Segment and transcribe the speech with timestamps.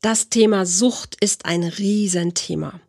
[0.00, 2.80] Das Thema Sucht ist ein Riesenthema.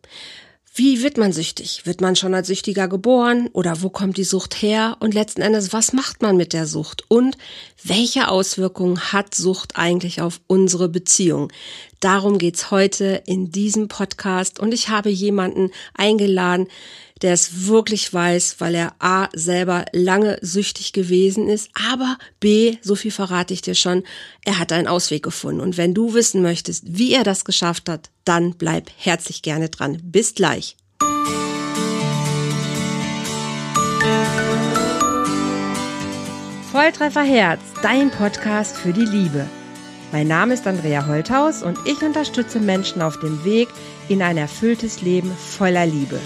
[0.72, 1.84] Wie wird man süchtig?
[1.84, 4.96] Wird man schon als Süchtiger geboren oder wo kommt die Sucht her?
[5.00, 7.02] Und letzten Endes, was macht man mit der Sucht?
[7.08, 7.36] Und
[7.82, 11.52] welche Auswirkungen hat Sucht eigentlich auf unsere Beziehung?
[11.98, 16.68] Darum geht's heute in diesem Podcast und ich habe jemanden eingeladen,
[17.22, 22.94] der es wirklich weiß, weil er A selber lange süchtig gewesen ist, aber B, so
[22.94, 24.04] viel verrate ich dir schon,
[24.44, 25.60] er hat einen Ausweg gefunden.
[25.60, 30.00] Und wenn du wissen möchtest, wie er das geschafft hat, dann bleib herzlich gerne dran.
[30.02, 30.76] Bis gleich.
[36.72, 39.44] Volltreffer Herz, dein Podcast für die Liebe.
[40.12, 43.68] Mein Name ist Andrea Holthaus und ich unterstütze Menschen auf dem Weg
[44.08, 46.18] in ein erfülltes Leben voller Liebe.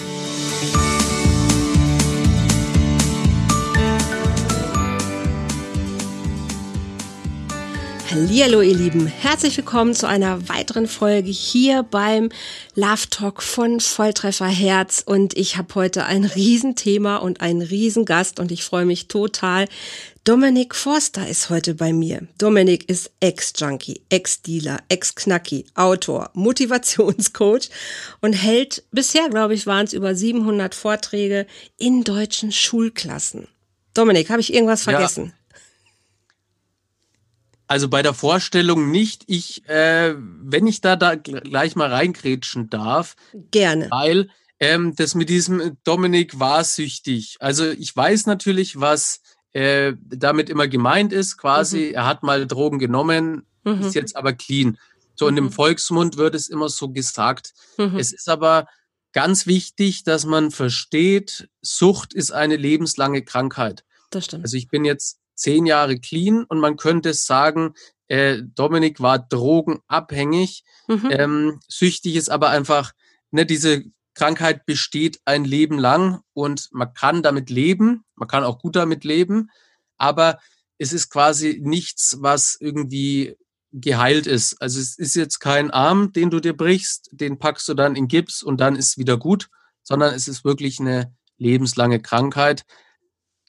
[8.11, 12.29] Hallo ihr Lieben, herzlich willkommen zu einer weiteren Folge hier beim
[12.75, 18.53] Love Talk von Volltreffer Herz und ich habe heute ein Riesenthema und einen Riesengast und
[18.53, 19.67] ich freue mich total.
[20.23, 22.29] Dominik Forster ist heute bei mir.
[22.39, 27.71] Dominik ist Ex-Junkie, Ex-Dealer, Ex-Knacki, Autor, Motivationscoach
[28.21, 31.47] und hält bisher, glaube ich, waren es über 700 Vorträge
[31.79, 33.49] in deutschen Schulklassen.
[33.95, 35.27] Dominik, habe ich irgendwas vergessen?
[35.27, 35.44] Ja.
[37.75, 39.25] Also bei der Vorstellung nicht.
[39.27, 43.17] Ich, äh, wenn ich da, da gleich mal reingrätschen darf.
[43.51, 43.89] Gerne.
[43.91, 47.37] Weil ähm, das mit diesem Dominik war süchtig.
[47.41, 49.23] Also ich weiß natürlich, was
[49.55, 51.37] äh, damit immer gemeint ist.
[51.37, 51.95] Quasi, mhm.
[51.95, 53.81] er hat mal Drogen genommen, mhm.
[53.81, 54.79] ist jetzt aber clean.
[55.17, 55.31] So mhm.
[55.31, 57.55] in dem Volksmund wird es immer so gesagt.
[57.77, 57.97] Mhm.
[57.97, 58.69] Es ist aber
[59.13, 63.83] ganz wichtig, dass man versteht, Sucht ist eine lebenslange Krankheit.
[64.11, 64.45] Das stimmt.
[64.45, 67.75] Also ich bin jetzt zehn Jahre clean und man könnte sagen,
[68.09, 70.65] äh, Dominik war drogenabhängig.
[70.89, 71.11] Mhm.
[71.11, 72.93] Ähm, süchtig ist aber einfach,
[73.31, 78.59] ne, diese Krankheit besteht ein Leben lang und man kann damit leben, man kann auch
[78.59, 79.51] gut damit leben,
[79.99, 80.39] aber
[80.79, 83.37] es ist quasi nichts, was irgendwie
[83.73, 84.61] geheilt ist.
[84.63, 88.07] Also es ist jetzt kein Arm, den du dir brichst, den packst du dann in
[88.07, 89.49] Gips und dann ist wieder gut,
[89.83, 92.65] sondern es ist wirklich eine lebenslange Krankheit,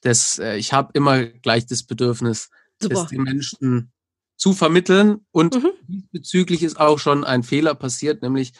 [0.06, 2.50] das, äh, ich habe immer gleich das Bedürfnis,
[2.80, 2.94] Super.
[2.94, 3.92] das den Menschen
[4.36, 5.26] zu vermitteln.
[5.32, 5.72] Und mhm.
[5.88, 8.52] diesbezüglich ist auch schon ein Fehler passiert, nämlich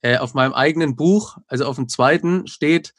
[0.00, 2.94] äh, auf meinem eigenen Buch, also auf dem zweiten, steht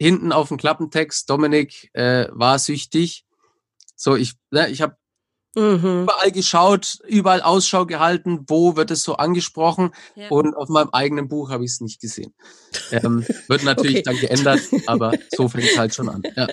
[0.00, 3.24] hinten auf dem Klappentext, Dominik äh, war süchtig.
[3.94, 4.96] So, ich, ne, ich habe
[5.56, 6.02] Mhm.
[6.02, 9.90] Überall geschaut, überall Ausschau gehalten, wo wird es so angesprochen.
[10.14, 10.28] Ja.
[10.28, 12.32] Und auf meinem eigenen Buch habe ich es nicht gesehen.
[12.92, 14.02] Ähm, wird natürlich okay.
[14.04, 16.22] dann geändert, aber so fängt es halt schon an.
[16.36, 16.46] Ja.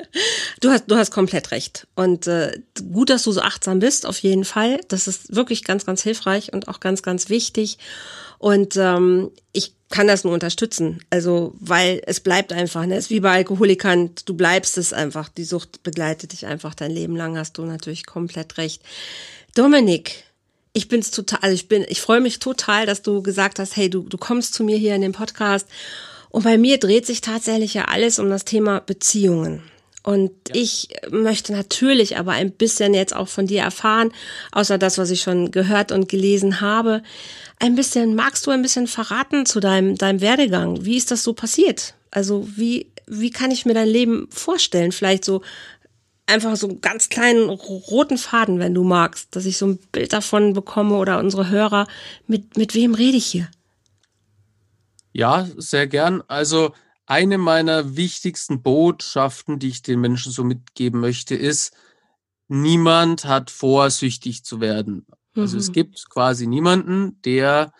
[0.61, 1.87] Du hast, du hast komplett recht.
[1.95, 2.59] Und äh,
[2.91, 4.79] gut, dass du so achtsam bist, auf jeden Fall.
[4.87, 7.77] Das ist wirklich ganz, ganz hilfreich und auch ganz, ganz wichtig.
[8.39, 10.99] Und ähm, ich kann das nur unterstützen.
[11.09, 12.95] Also, weil es bleibt einfach, ne?
[12.95, 15.29] Es ist wie bei Alkoholikern, du bleibst es einfach.
[15.29, 18.81] Die Sucht begleitet dich einfach dein Leben lang, hast du natürlich komplett recht.
[19.55, 20.25] Dominik,
[20.73, 23.89] ich bin's total, also ich bin, ich freue mich total, dass du gesagt hast, hey,
[23.89, 25.67] du, du kommst zu mir hier in den Podcast.
[26.29, 29.63] Und bei mir dreht sich tatsächlich ja alles um das Thema Beziehungen.
[30.07, 30.55] Und ja.
[30.55, 34.13] ich möchte natürlich aber ein bisschen jetzt auch von dir erfahren,
[34.53, 37.03] außer das, was ich schon gehört und gelesen habe.
[37.59, 40.85] Ein bisschen, magst du ein bisschen verraten zu deinem, deinem Werdegang?
[40.85, 41.93] Wie ist das so passiert?
[42.09, 44.93] Also wie, wie kann ich mir dein Leben vorstellen?
[44.93, 45.41] Vielleicht so
[46.25, 50.13] einfach so einen ganz kleinen roten Faden, wenn du magst, dass ich so ein Bild
[50.13, 51.85] davon bekomme oder unsere Hörer.
[52.27, 53.49] Mit, mit wem rede ich hier?
[55.11, 56.23] Ja, sehr gern.
[56.29, 56.71] Also
[57.07, 61.73] eine meiner wichtigsten Botschaften, die ich den Menschen so mitgeben möchte, ist,
[62.49, 65.07] niemand hat vor, süchtig zu werden.
[65.33, 65.41] Mhm.
[65.41, 65.73] Also es mhm.
[65.73, 67.73] gibt quasi niemanden, der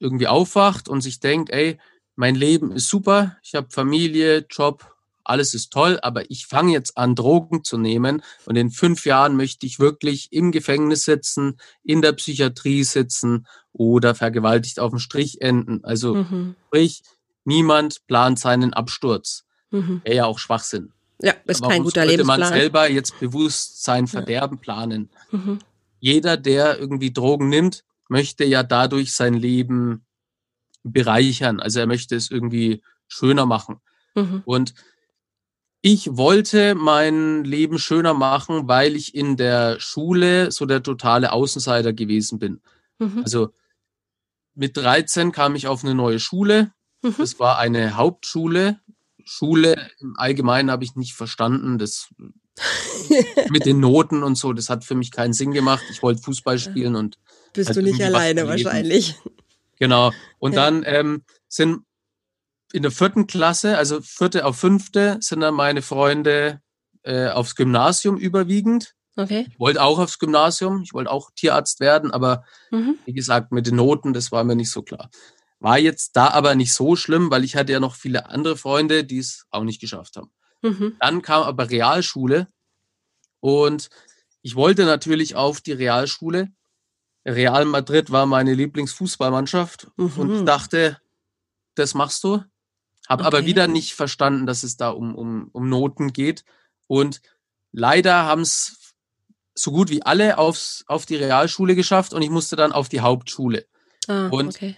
[0.00, 1.78] irgendwie aufwacht und sich denkt, ey,
[2.16, 4.94] mein Leben ist super, ich habe Familie, Job,
[5.24, 9.36] alles ist toll, aber ich fange jetzt an, Drogen zu nehmen und in fünf Jahren
[9.36, 15.42] möchte ich wirklich im Gefängnis sitzen, in der Psychiatrie sitzen oder vergewaltigt auf dem Strich
[15.42, 15.84] enden.
[15.84, 16.56] Also mhm.
[16.68, 17.02] sprich,
[17.48, 19.46] Niemand plant seinen Absturz.
[19.70, 20.02] Mhm.
[20.04, 20.92] Wäre ja auch Schwachsinn.
[21.22, 22.40] Ja, ist Warum kein guter Lebensplan.
[22.40, 24.60] man selber jetzt bewusst sein Verderben ja.
[24.60, 25.08] planen?
[25.30, 25.58] Mhm.
[25.98, 30.04] Jeder, der irgendwie Drogen nimmt, möchte ja dadurch sein Leben
[30.82, 31.58] bereichern.
[31.58, 33.80] Also er möchte es irgendwie schöner machen.
[34.14, 34.42] Mhm.
[34.44, 34.74] Und
[35.80, 41.94] ich wollte mein Leben schöner machen, weil ich in der Schule so der totale Außenseiter
[41.94, 42.60] gewesen bin.
[42.98, 43.22] Mhm.
[43.22, 43.54] Also
[44.54, 46.72] mit 13 kam ich auf eine neue Schule.
[47.02, 47.14] Mhm.
[47.18, 48.80] Das war eine Hauptschule.
[49.24, 51.78] Schule im Allgemeinen habe ich nicht verstanden.
[51.78, 52.08] Das
[53.50, 55.84] mit den Noten und so, das hat für mich keinen Sinn gemacht.
[55.90, 57.18] Ich wollte Fußball spielen und.
[57.52, 59.16] Bist halt du nicht alleine wahrscheinlich.
[59.78, 60.12] Genau.
[60.38, 60.64] Und ja.
[60.64, 61.84] dann ähm, sind
[62.72, 66.60] in der vierten Klasse, also vierte auf fünfte, sind dann meine Freunde
[67.02, 68.94] äh, aufs Gymnasium überwiegend.
[69.16, 69.46] Okay.
[69.50, 72.98] Ich wollte auch aufs Gymnasium, ich wollte auch Tierarzt werden, aber mhm.
[73.04, 75.10] wie gesagt, mit den Noten, das war mir nicht so klar.
[75.60, 79.04] War jetzt da aber nicht so schlimm, weil ich hatte ja noch viele andere Freunde,
[79.04, 80.30] die es auch nicht geschafft haben.
[80.62, 80.96] Mhm.
[81.00, 82.46] Dann kam aber Realschule
[83.40, 83.88] und
[84.42, 86.52] ich wollte natürlich auf die Realschule.
[87.26, 90.12] Real Madrid war meine Lieblingsfußballmannschaft mhm.
[90.16, 91.00] und ich dachte,
[91.74, 92.42] das machst du.
[93.08, 93.26] Habe okay.
[93.26, 96.44] aber wieder nicht verstanden, dass es da um, um, um Noten geht.
[96.86, 97.20] Und
[97.72, 98.94] leider haben es
[99.54, 103.00] so gut wie alle aufs, auf die Realschule geschafft und ich musste dann auf die
[103.00, 103.66] Hauptschule.
[104.06, 104.76] Ah, und okay.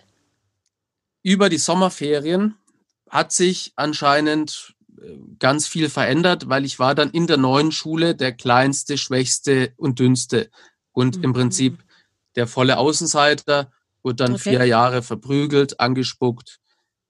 [1.23, 2.55] Über die Sommerferien
[3.09, 8.15] hat sich anscheinend äh, ganz viel verändert, weil ich war dann in der neuen Schule
[8.15, 10.51] der kleinste, schwächste und dünnste
[10.93, 11.25] und mhm.
[11.25, 11.79] im Prinzip
[12.37, 13.73] der volle Außenseiter,
[14.03, 14.51] wurde dann okay.
[14.51, 16.61] vier Jahre verprügelt, angespuckt.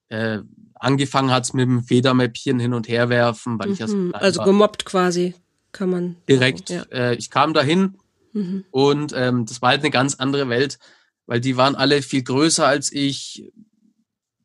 [0.09, 0.41] Äh,
[0.75, 3.73] angefangen hat es mit dem Federmäppchen hin und her werfen, weil mhm.
[3.75, 4.15] ich ja so mhm.
[4.15, 5.35] Also gemobbt quasi,
[5.73, 6.17] kann man.
[6.29, 6.69] Direkt.
[6.69, 6.99] Sagen, ja.
[6.99, 7.99] äh, ich kam dahin
[8.33, 8.65] mhm.
[8.71, 10.79] und ähm, das war halt eine ganz andere Welt,
[11.27, 13.53] weil die waren alle viel größer als ich,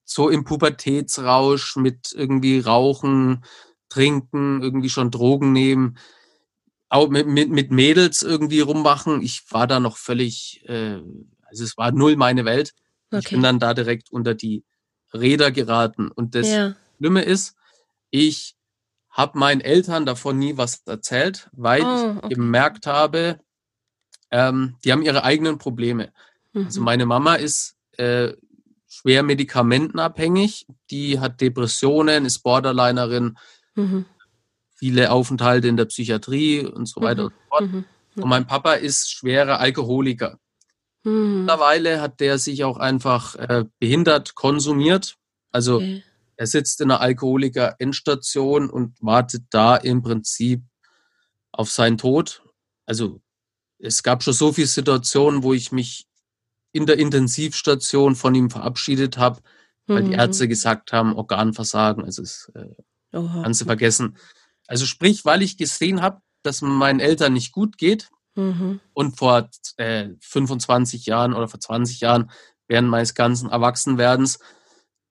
[0.06, 3.44] so im Pubertätsrausch mit irgendwie Rauchen,
[3.90, 5.98] Trinken, irgendwie schon Drogen nehmen,
[6.90, 9.22] auch mit, mit, mit Mädels irgendwie rummachen.
[9.22, 11.02] Ich war da noch völlig, äh,
[11.44, 12.74] also es war null meine Welt.
[13.12, 13.20] Okay.
[13.24, 14.64] Ich bin dann da direkt unter die
[15.14, 16.12] Räder geraten.
[16.12, 16.76] Und das ja.
[16.98, 17.56] Schlimme ist,
[18.12, 18.56] ich
[19.10, 22.20] habe meinen Eltern davon nie was erzählt, weil oh, okay.
[22.24, 23.40] ich gemerkt habe,
[24.30, 26.12] ähm, die haben ihre eigenen Probleme.
[26.54, 26.66] Also mhm.
[26.66, 28.34] Also meine Mama ist äh,
[28.96, 33.38] schwer medikamentenabhängig, die hat Depressionen, ist Borderlinerin,
[33.76, 34.06] mhm.
[34.76, 37.28] viele Aufenthalte in der Psychiatrie und so weiter mhm.
[37.28, 37.72] und so fort.
[37.72, 37.86] Mhm.
[38.16, 40.40] Und mein Papa ist schwerer Alkoholiker.
[41.04, 41.40] Mhm.
[41.40, 45.18] Mittlerweile hat der sich auch einfach äh, behindert konsumiert.
[45.52, 46.04] Also okay.
[46.38, 50.64] er sitzt in einer Alkoholiker-Endstation und wartet da im Prinzip
[51.52, 52.44] auf seinen Tod.
[52.86, 53.22] Also
[53.78, 56.08] es gab schon so viele Situationen, wo ich mich
[56.76, 59.42] in der Intensivstation von ihm verabschiedet habe,
[59.88, 60.12] weil mhm.
[60.12, 62.76] die Ärzte gesagt haben, Organversagen, also das äh,
[63.12, 64.18] kannst du vergessen.
[64.68, 68.82] Also sprich, weil ich gesehen habe, dass meinen Eltern nicht gut geht, Mhm.
[68.94, 72.32] Und vor äh, 25 Jahren oder vor 20 Jahren,
[72.68, 74.40] während meines ganzen Erwachsenwerdens,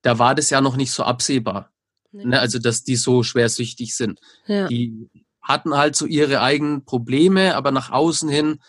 [0.02, 1.70] da war das ja noch nicht so absehbar.
[2.12, 2.26] Nee.
[2.26, 2.40] Ne?
[2.40, 4.20] Also, dass die so schwersüchtig sind.
[4.46, 4.68] Ja.
[4.68, 5.08] Die
[5.40, 8.60] hatten halt so ihre eigenen Probleme, aber nach außen hin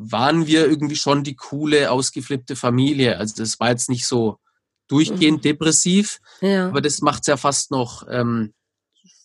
[0.00, 3.18] waren wir irgendwie schon die coole, ausgeflippte Familie.
[3.18, 4.38] Also das war jetzt nicht so
[4.86, 5.42] durchgehend mhm.
[5.42, 6.68] depressiv, ja.
[6.68, 8.54] aber das macht es ja fast noch, ähm,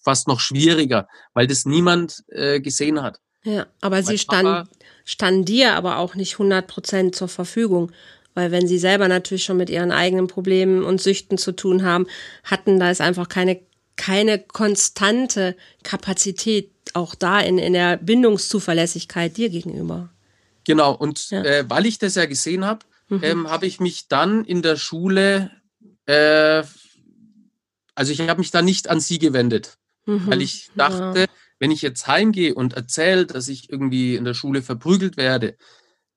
[0.03, 3.19] fast noch schwieriger, weil das niemand äh, gesehen hat.
[3.43, 4.67] Ja, aber mein sie stand,
[5.05, 7.91] standen dir aber auch nicht 100 Prozent zur Verfügung.
[8.35, 12.07] Weil wenn sie selber natürlich schon mit ihren eigenen Problemen und Süchten zu tun haben,
[12.43, 13.59] hatten da ist einfach keine,
[13.95, 20.09] keine konstante Kapazität auch da in, in der Bindungszuverlässigkeit dir gegenüber.
[20.65, 21.43] Genau, und ja.
[21.43, 23.19] äh, weil ich das ja gesehen habe, mhm.
[23.23, 25.51] ähm, habe ich mich dann in der Schule,
[26.05, 26.63] äh,
[27.95, 30.27] also ich habe mich da nicht an sie gewendet, mhm.
[30.27, 31.25] weil ich dachte, ja
[31.63, 35.55] wenn ich jetzt heimgehe und erzähle, dass ich irgendwie in der Schule verprügelt werde,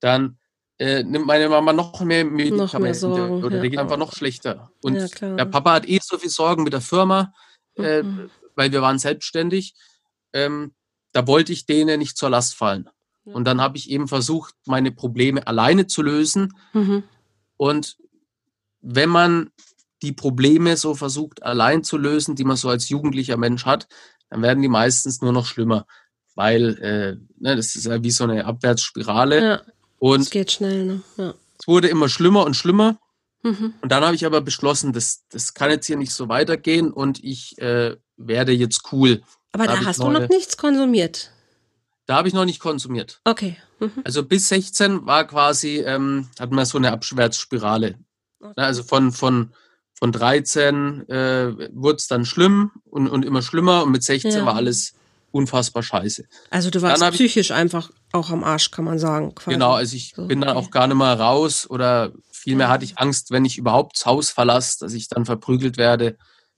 [0.01, 0.39] dann
[0.79, 3.63] äh, nimmt meine Mama noch mehr Medikamente noch mehr Sorgen, oder ja.
[3.63, 4.73] die geht einfach noch schlechter.
[4.83, 7.33] Und ja, der Papa hat eh so viel Sorgen mit der Firma,
[7.77, 8.29] äh, mhm.
[8.57, 9.75] weil wir waren selbstständig.
[10.33, 10.75] Ähm,
[11.13, 12.91] da wollte ich denen nicht zur Last fallen.
[13.27, 13.35] Ja.
[13.35, 16.55] Und dann habe ich eben versucht, meine Probleme alleine zu lösen.
[16.73, 17.03] Mhm.
[17.57, 17.99] Und
[18.81, 19.51] wenn man
[20.03, 23.89] die Probleme so versucht, allein zu lösen, die man so als jugendlicher Mensch hat,
[24.31, 25.87] dann werden die meistens nur noch schlimmer,
[26.35, 29.43] weil äh, ne, das ist ja wie so eine Abwärtsspirale.
[29.43, 29.63] Ja,
[29.99, 31.03] und es geht schnell, ne?
[31.17, 31.35] Ja.
[31.59, 32.99] Es wurde immer schlimmer und schlimmer.
[33.43, 33.75] Mhm.
[33.81, 37.23] Und dann habe ich aber beschlossen, das, das kann jetzt hier nicht so weitergehen und
[37.23, 39.23] ich äh, werde jetzt cool.
[39.53, 41.31] Aber da, da hast du noch nichts konsumiert.
[42.07, 43.21] Da habe ich noch nicht konsumiert.
[43.25, 43.57] Okay.
[43.81, 43.93] Mhm.
[44.05, 47.99] Also bis 16 war quasi, ähm, hatten wir so eine Abwärtsspirale.
[48.41, 48.53] Okay.
[48.57, 49.53] Also von, von
[49.99, 54.47] von 13 äh, wurde es dann schlimm und, und immer schlimmer und mit 16 ja.
[54.47, 54.95] war alles
[55.31, 56.25] unfassbar scheiße.
[56.51, 59.35] Also du warst psychisch ich, einfach auch am Arsch, kann man sagen.
[59.35, 59.55] Quasi.
[59.55, 62.99] Genau, also ich so, bin dann auch gar nicht mehr raus oder vielmehr hatte ich
[62.99, 66.17] Angst, wenn ich überhaupt das Haus verlasse, dass ich dann verprügelt werde.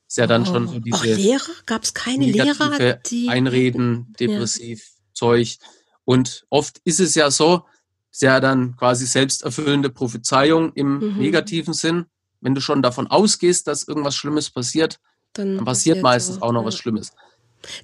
[0.09, 0.47] Ist ja dann oh.
[0.47, 1.53] schon so diese Ach, Lehrer?
[1.67, 2.99] Gab es keine Lehrer?
[3.07, 4.98] Die Einreden, depressiv, ja.
[5.19, 5.59] Zeug.
[6.05, 7.65] Und oft ist es ja so,
[8.11, 11.19] ist ja dann quasi selbsterfüllende Prophezeiung im mhm.
[11.19, 12.07] negativen Sinn
[12.41, 15.01] wenn du schon davon ausgehst, dass irgendwas Schlimmes passiert,
[15.33, 16.43] dann, dann passiert meistens so.
[16.43, 16.67] auch noch ja.
[16.67, 17.13] was Schlimmes.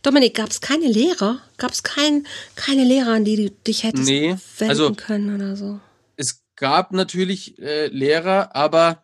[0.03, 1.41] Dominik, gab es keine Lehrer?
[1.57, 5.57] Gab es kein, keine Lehrer, an die du dich hättest nee, wenden also, können oder
[5.57, 5.81] so?
[6.17, 9.03] Es gab natürlich äh, Lehrer, aber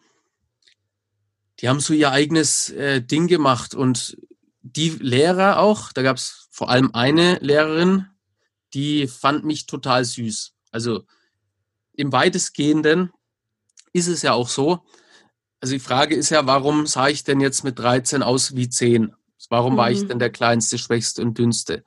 [1.58, 3.74] die haben so ihr eigenes äh, Ding gemacht.
[3.74, 4.16] Und
[4.62, 8.06] die Lehrer auch, da gab es vor allem eine Lehrerin,
[8.74, 10.52] die fand mich total süß.
[10.70, 11.04] Also
[11.92, 13.12] im weitestgehenden
[13.92, 14.84] ist es ja auch so.
[15.60, 19.12] Also die Frage ist ja, warum sah ich denn jetzt mit 13 aus wie 10?
[19.48, 19.76] Warum mhm.
[19.76, 20.08] war ich mhm.
[20.08, 21.84] denn der kleinste, schwächste und dünnste?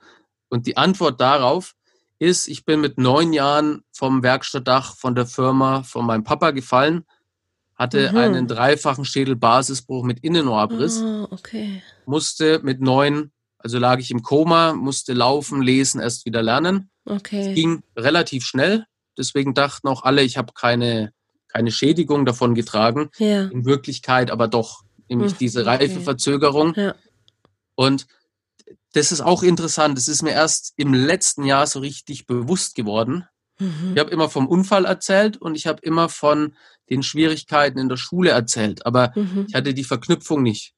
[0.48, 1.74] Und die Antwort darauf
[2.18, 7.04] ist, ich bin mit neun Jahren vom Werkstattdach von der Firma von meinem Papa gefallen,
[7.74, 8.18] hatte mhm.
[8.18, 11.82] einen dreifachen Schädelbasisbruch mit Innenohrabriss, oh, okay.
[12.06, 13.32] musste mit neun,
[13.64, 16.90] also lag ich im Koma, musste laufen, lesen, erst wieder lernen.
[17.06, 17.48] Okay.
[17.48, 18.84] Es ging relativ schnell,
[19.18, 21.12] deswegen dachten auch alle, ich habe keine,
[21.48, 23.10] keine Schädigung davon getragen.
[23.18, 23.46] Ja.
[23.46, 25.38] In Wirklichkeit aber doch, nämlich mhm.
[25.38, 26.74] diese Reifeverzögerung.
[26.76, 26.94] Ja.
[27.74, 28.06] Und
[28.92, 29.96] das ist auch interessant.
[29.96, 33.24] Das ist mir erst im letzten Jahr so richtig bewusst geworden.
[33.58, 33.92] Mhm.
[33.94, 36.54] Ich habe immer vom Unfall erzählt und ich habe immer von
[36.90, 39.46] den Schwierigkeiten in der Schule erzählt, aber mhm.
[39.48, 40.73] ich hatte die Verknüpfung nicht,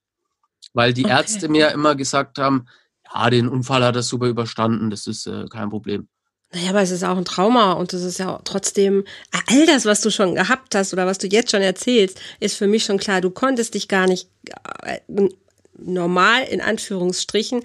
[0.77, 1.15] weil die okay.
[1.15, 2.67] Ärzte mir immer gesagt haben,
[3.13, 6.07] ja, den Unfall hat er super überstanden, das ist äh, kein Problem.
[6.53, 9.05] Naja, aber es ist auch ein Trauma und es ist ja trotzdem,
[9.49, 12.67] all das, was du schon gehabt hast oder was du jetzt schon erzählst, ist für
[12.67, 14.29] mich schon klar, du konntest dich gar nicht
[14.83, 15.01] äh,
[15.79, 17.63] normal in Anführungsstrichen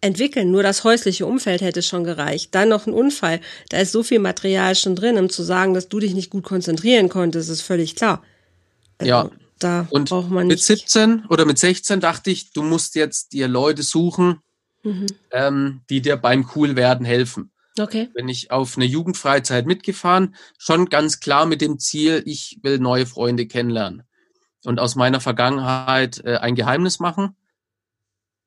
[0.00, 0.50] entwickeln.
[0.50, 2.54] Nur das häusliche Umfeld hätte schon gereicht.
[2.54, 3.40] Dann noch ein Unfall.
[3.70, 6.44] Da ist so viel Material schon drin, um zu sagen, dass du dich nicht gut
[6.44, 8.22] konzentrieren konntest, ist völlig klar.
[8.98, 9.30] Also, ja.
[9.62, 10.56] Da und braucht man nicht.
[10.56, 14.40] Mit 17 oder mit 16 dachte ich, du musst jetzt dir Leute suchen,
[14.82, 15.06] mhm.
[15.30, 17.52] ähm, die dir beim Coolwerden helfen.
[17.78, 18.10] Okay.
[18.14, 23.06] Bin ich auf eine Jugendfreizeit mitgefahren, schon ganz klar mit dem Ziel, ich will neue
[23.06, 24.02] Freunde kennenlernen
[24.64, 27.36] und aus meiner Vergangenheit äh, ein Geheimnis machen.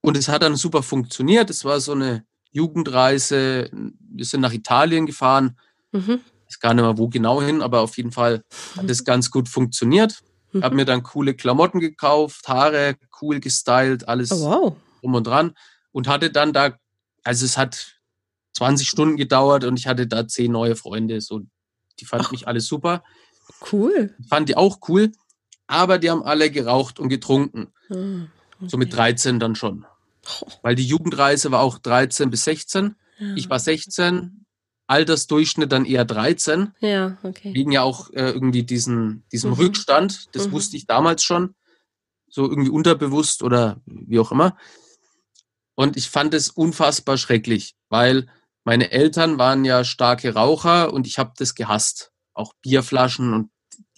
[0.02, 1.50] Und es hat dann super funktioniert.
[1.50, 3.70] Es war so eine Jugendreise.
[3.72, 5.58] Wir sind nach Italien gefahren.
[5.92, 6.22] Mhm.
[6.48, 8.44] Ich weiß gar nicht mehr, wo genau hin, aber auf jeden Fall
[8.78, 10.22] hat es ganz gut funktioniert.
[10.56, 10.64] Mhm.
[10.64, 14.76] Habe mir dann coole Klamotten gekauft, Haare cool gestylt, alles oh, wow.
[15.02, 15.54] drum und dran.
[15.92, 16.78] Und hatte dann da,
[17.24, 17.96] also es hat
[18.54, 21.20] 20 Stunden gedauert und ich hatte da zehn neue Freunde.
[21.20, 21.42] So,
[22.00, 23.04] die fanden Ach, mich alle super.
[23.72, 24.16] Cool.
[24.30, 25.12] Fand die auch cool,
[25.68, 27.68] aber die haben alle geraucht und getrunken.
[27.90, 28.70] Mhm, okay.
[28.70, 29.86] So mit 13 dann schon.
[30.62, 32.96] Weil die Jugendreise war auch 13 bis 16.
[33.20, 33.36] Ja.
[33.36, 34.45] Ich war 16,
[34.88, 36.72] Altersdurchschnitt dann eher 13.
[36.80, 37.54] Ja, okay.
[37.54, 39.58] Wegen ja auch äh, irgendwie diesen, diesem mhm.
[39.58, 40.36] Rückstand.
[40.36, 40.52] Das mhm.
[40.52, 41.56] wusste ich damals schon.
[42.30, 44.58] So irgendwie unterbewusst oder wie auch immer.
[45.76, 48.28] Und ich fand es unfassbar schrecklich, weil
[48.64, 52.12] meine Eltern waren ja starke Raucher und ich habe das gehasst.
[52.34, 53.50] Auch Bierflaschen und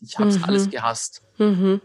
[0.01, 0.43] ich habe es mhm.
[0.43, 1.23] alles gehasst.
[1.37, 1.81] Mhm.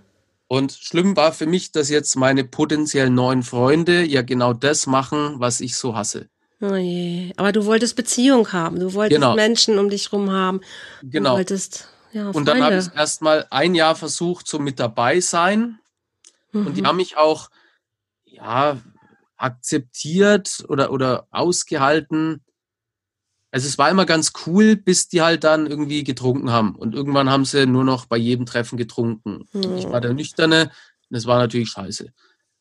[0.48, 5.36] Und schlimm war für mich, dass jetzt meine potenziellen neuen Freunde ja genau das machen,
[5.38, 6.28] was ich so hasse.
[6.62, 7.32] Oh je.
[7.36, 9.34] Aber du wolltest Beziehung haben, du wolltest genau.
[9.34, 10.60] Menschen um dich rum haben.
[11.02, 11.30] Genau.
[11.30, 15.78] Du wolltest, ja, und dann habe ich erstmal ein Jahr versucht, so mit dabei sein.
[16.52, 16.66] Mhm.
[16.66, 16.86] Und die mhm.
[16.86, 17.50] haben mich auch,
[18.24, 18.80] ja,
[19.36, 22.42] akzeptiert oder, oder ausgehalten,
[23.52, 26.74] also es war immer ganz cool, bis die halt dann irgendwie getrunken haben.
[26.74, 29.46] Und irgendwann haben sie nur noch bei jedem Treffen getrunken.
[29.52, 29.76] Mhm.
[29.76, 30.72] Ich war der Nüchterne.
[31.10, 32.14] Das war natürlich scheiße.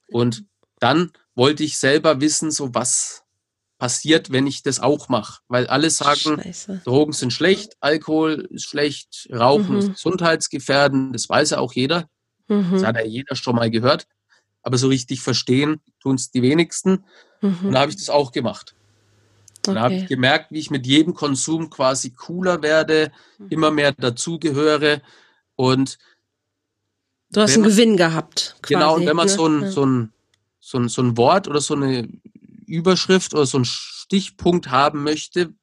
[0.10, 0.44] Und
[0.80, 3.24] dann wollte ich selber wissen, so was
[3.82, 5.42] passiert, wenn ich das auch mache.
[5.48, 6.84] Weil alle sagen, Scheiße.
[6.86, 9.78] Drogen sind schlecht, Alkohol ist schlecht, Rauchen mhm.
[9.80, 11.16] ist gesundheitsgefährdend.
[11.16, 12.08] Das weiß ja auch jeder.
[12.48, 12.74] Mhm.
[12.74, 14.06] Das hat ja jeder schon mal gehört.
[14.62, 17.06] Aber so richtig verstehen tun es die wenigsten.
[17.42, 17.58] Mhm.
[17.64, 18.76] Und da habe ich das auch gemacht.
[19.66, 19.74] Okay.
[19.74, 23.48] Da habe ich gemerkt, wie ich mit jedem Konsum quasi cooler werde, mhm.
[23.50, 25.02] immer mehr dazugehöre
[25.56, 25.98] und
[27.32, 28.58] Du hast einen man, Gewinn gehabt.
[28.62, 29.34] Quasi, genau, und wenn man ne?
[29.34, 29.72] so, ein, ja.
[29.72, 30.14] so, ein,
[30.60, 32.08] so, ein, so ein Wort oder so eine
[32.72, 35.54] Überschrift oder so einen Stichpunkt haben möchte,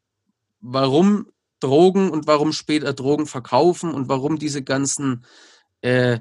[0.61, 1.27] warum
[1.61, 5.25] Drogen und warum später Drogen verkaufen und warum diese ganzen
[5.81, 6.21] äh,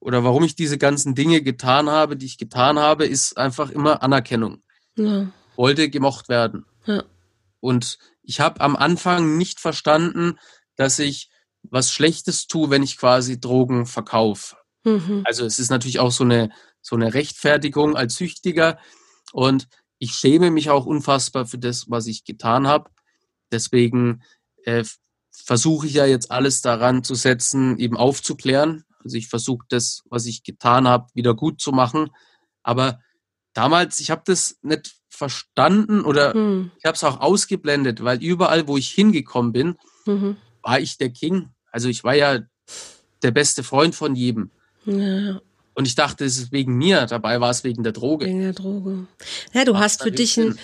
[0.00, 4.02] oder warum ich diese ganzen Dinge getan habe, die ich getan habe, ist einfach immer
[4.02, 4.62] Anerkennung.
[4.96, 6.66] Ja wollte gemocht werden.
[6.86, 7.04] Ja.
[7.60, 10.38] Und ich habe am Anfang nicht verstanden,
[10.76, 11.30] dass ich
[11.62, 14.56] was Schlechtes tue, wenn ich quasi Drogen verkaufe.
[14.84, 15.22] Mhm.
[15.24, 16.50] Also es ist natürlich auch so eine,
[16.82, 18.78] so eine Rechtfertigung als Süchtiger.
[19.34, 19.66] Und
[19.98, 22.88] ich schäme mich auch unfassbar für das, was ich getan habe.
[23.50, 24.22] Deswegen
[24.64, 24.84] äh,
[25.32, 28.84] versuche ich ja jetzt alles daran zu setzen, eben aufzuklären.
[29.02, 32.10] Also ich versuche das, was ich getan habe, wieder gut zu machen.
[32.62, 33.00] Aber
[33.54, 36.70] damals, ich habe das nicht verstanden oder hm.
[36.78, 39.76] ich habe es auch ausgeblendet, weil überall, wo ich hingekommen bin,
[40.06, 40.36] mhm.
[40.62, 41.50] war ich der King.
[41.72, 42.38] Also ich war ja
[43.22, 44.52] der beste Freund von jedem.
[44.84, 45.40] Ja.
[45.74, 48.26] Und ich dachte, es ist wegen mir, dabei war es wegen der Droge.
[48.26, 49.06] Wegen der Droge.
[49.52, 50.56] Ja, du Macht hast für dich ein,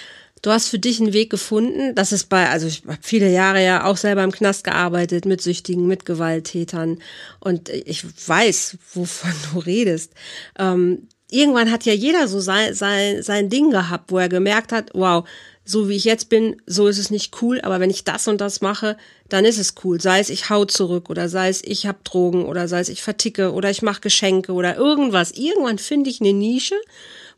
[0.42, 1.94] Du hast für dich einen Weg gefunden.
[1.94, 5.42] Das ist bei, also ich habe viele Jahre ja auch selber im Knast gearbeitet mit
[5.42, 6.98] Süchtigen, mit Gewalttätern.
[7.40, 10.14] Und ich weiß, wovon du redest.
[10.58, 14.90] Ähm, irgendwann hat ja jeder so sein, sein, sein Ding gehabt, wo er gemerkt hat,
[14.94, 15.28] wow,
[15.64, 18.40] so wie ich jetzt bin, so ist es nicht cool, aber wenn ich das und
[18.40, 18.96] das mache,
[19.28, 20.00] dann ist es cool.
[20.00, 23.02] Sei es ich hau zurück oder sei es ich hab Drogen oder sei es ich
[23.02, 25.32] verticke oder ich mache Geschenke oder irgendwas.
[25.32, 26.76] Irgendwann finde ich eine Nische,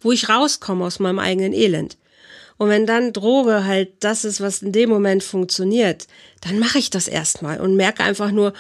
[0.01, 1.99] wo ich rauskomme aus meinem eigenen Elend.
[2.59, 6.07] Und wenn dann Droge halt das ist, was in dem Moment funktioniert,
[6.43, 8.53] dann mache ich das erstmal und merke einfach nur,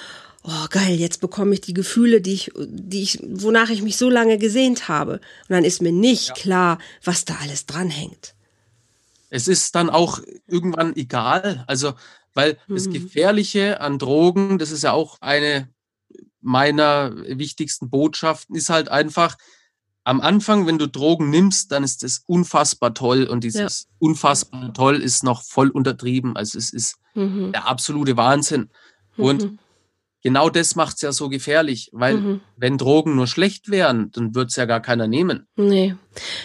[0.45, 4.11] oh geil, jetzt bekomme ich die Gefühle, die ich, die ich, wonach ich mich so
[4.11, 5.15] lange gesehnt habe.
[5.15, 6.35] Und dann ist mir nicht ja.
[6.35, 8.35] klar, was da alles dranhängt.
[9.33, 11.95] Es ist dann auch irgendwann egal, also
[12.35, 12.75] weil mhm.
[12.75, 15.69] das Gefährliche an Drogen, das ist ja auch eine
[16.43, 19.37] meiner wichtigsten Botschaften, ist halt einfach,
[20.05, 23.89] am Anfang, wenn du Drogen nimmst, dann ist das unfassbar toll und dieses ja.
[24.01, 26.37] unfassbar toll ist noch voll untertrieben.
[26.37, 27.53] Also es ist mhm.
[27.53, 28.69] der absolute Wahnsinn.
[29.17, 29.59] Mhm.
[30.23, 32.41] Genau das macht es ja so gefährlich, weil mhm.
[32.57, 35.49] wenn Drogen nur schlecht wären, dann würde es ja gar keiner nehmen.
[35.57, 35.97] Nee.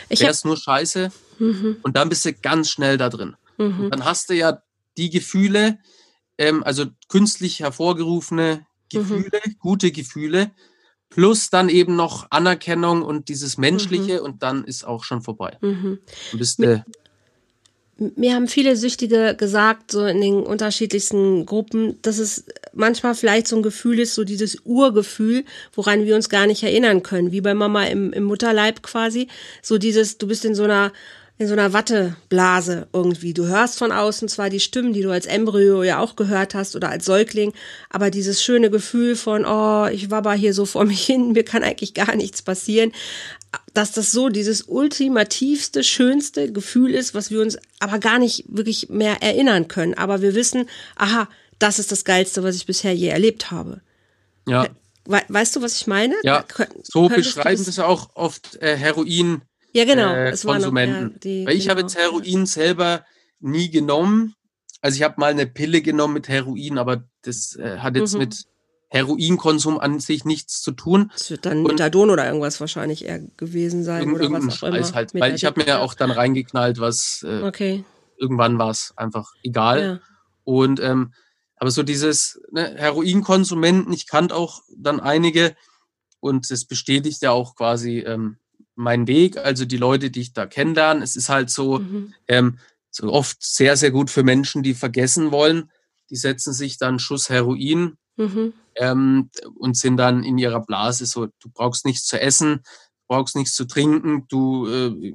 [0.09, 1.77] Wäre es nur scheiße mhm.
[1.83, 3.35] und dann bist du ganz schnell da drin.
[3.57, 3.89] Mhm.
[3.91, 4.63] Dann hast du ja
[4.97, 5.77] die Gefühle,
[6.39, 8.97] ähm, also künstlich hervorgerufene mhm.
[8.97, 10.51] Gefühle, gute Gefühle,
[11.09, 14.25] plus dann eben noch Anerkennung und dieses Menschliche mhm.
[14.25, 15.57] und dann ist auch schon vorbei.
[15.61, 15.99] Mhm.
[16.31, 16.81] Du bist, äh,
[17.97, 22.45] mir haben viele Süchtige gesagt, so in den unterschiedlichsten Gruppen, dass es
[22.77, 25.43] manchmal vielleicht so ein Gefühl ist, so dieses Urgefühl,
[25.73, 29.27] woran wir uns gar nicht erinnern können, wie bei Mama im, im Mutterleib quasi.
[29.61, 30.91] So dieses, du bist in so einer
[31.39, 33.33] in so einer Watteblase irgendwie.
[33.33, 36.75] Du hörst von außen zwar die Stimmen, die du als Embryo ja auch gehört hast
[36.75, 37.53] oder als Säugling,
[37.89, 41.63] aber dieses schöne Gefühl von, oh, ich wabber hier so vor mich hin, mir kann
[41.63, 42.91] eigentlich gar nichts passieren,
[43.73, 48.89] dass das so dieses ultimativste, schönste Gefühl ist, was wir uns aber gar nicht wirklich
[48.89, 49.93] mehr erinnern können.
[49.93, 51.29] Aber wir wissen, aha,
[51.59, 53.81] das ist das Geilste, was ich bisher je erlebt habe.
[54.47, 54.67] Ja.
[55.05, 56.15] We weißt du, was ich meine?
[56.23, 56.43] Ja,
[56.83, 59.41] so beschreiben das ja auch oft äh, Heroin-
[59.73, 60.13] ja, genau.
[60.13, 61.03] Äh, Konsumenten.
[61.03, 61.71] Noch, ja, die, Weil ich genau.
[61.71, 63.05] habe jetzt Heroin selber
[63.39, 64.33] nie genommen.
[64.81, 68.19] Also ich habe mal eine Pille genommen mit Heroin, aber das äh, hat jetzt mhm.
[68.19, 68.45] mit
[68.89, 71.11] Heroinkonsum an sich nichts zu tun.
[71.13, 74.11] Das wird dann Methadon oder irgendwas wahrscheinlich eher gewesen sein.
[74.13, 75.13] Oder was auch Scheiß halt.
[75.13, 77.83] Weil ich habe mir ja auch dann reingeknallt, was äh, okay.
[78.17, 79.81] irgendwann war es einfach egal.
[79.81, 79.99] Ja.
[80.43, 81.13] Und ähm,
[81.57, 85.55] aber so dieses ne, Heroinkonsumenten, ich kannte auch dann einige
[86.19, 88.37] und das bestätigt ja auch quasi ähm,
[88.75, 91.03] mein Weg, also die Leute, die ich da kennenlerne.
[91.03, 92.13] Es ist halt so, mhm.
[92.27, 92.59] ähm,
[92.91, 95.71] so oft sehr, sehr gut für Menschen, die vergessen wollen.
[96.09, 98.53] Die setzen sich dann Schuss Heroin mhm.
[98.75, 103.35] ähm, und sind dann in ihrer Blase so, du brauchst nichts zu essen, du brauchst
[103.35, 105.13] nichts zu trinken, du äh,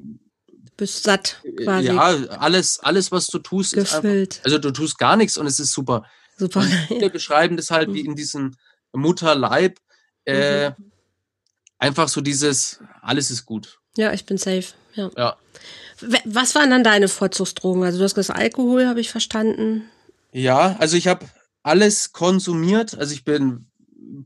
[0.75, 1.87] bist satt äh, quasi.
[1.87, 4.33] Ja, alles, alles, was du tust, Gefüllt.
[4.33, 6.03] ist einfach, also du tust gar nichts und es ist super.
[6.37, 6.61] Super.
[6.87, 7.93] Viele beschreiben das halt mhm.
[7.93, 8.55] wie in diesem
[8.93, 9.79] Mutterleib.
[10.25, 10.75] Äh, mhm
[11.83, 13.79] einfach so dieses, alles ist gut.
[13.97, 14.67] Ja, ich bin safe.
[14.95, 15.11] Ja.
[15.17, 15.35] ja.
[16.25, 17.83] Was waren dann deine Vorzugsdrogen?
[17.83, 19.89] Also du hast gesagt, Alkohol, habe ich verstanden.
[20.31, 21.25] Ja, also ich habe
[21.61, 22.97] alles konsumiert.
[22.97, 23.67] Also ich bin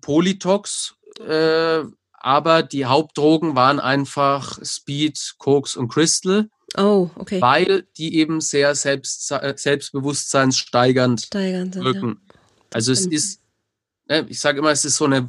[0.01, 0.95] Polytox,
[1.27, 6.49] äh, aber die Hauptdrogen waren einfach Speed, Koks und Crystal.
[6.75, 7.41] Oh, okay.
[7.41, 12.19] Weil die eben sehr selbst, selbstbewusstseinssteigernd Steigernd sind, wirken.
[12.27, 12.39] Ja.
[12.73, 13.41] Also es ist
[14.10, 15.27] Ne, ich sage immer, es ist so, eine,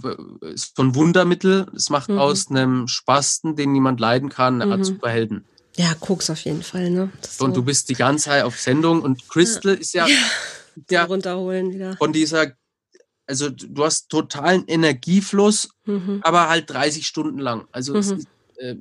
[0.54, 1.66] so ein Wundermittel.
[1.74, 2.18] Es macht mhm.
[2.18, 4.84] aus einem Spasten, den niemand leiden kann, eine Art mhm.
[4.84, 5.44] Superhelden.
[5.76, 7.10] Ja, Koks auf jeden Fall, ne?
[7.38, 9.78] und du bist die ganze Zeit auf Sendung und Crystal ja.
[9.78, 10.16] ist ja, ja,
[10.90, 11.96] ja runterholen wieder.
[11.96, 12.52] Von dieser,
[13.26, 16.20] also du hast totalen Energiefluss, mhm.
[16.22, 17.68] aber halt 30 Stunden lang.
[17.70, 18.18] Also es mhm.
[18.18, 18.74] ist, äh,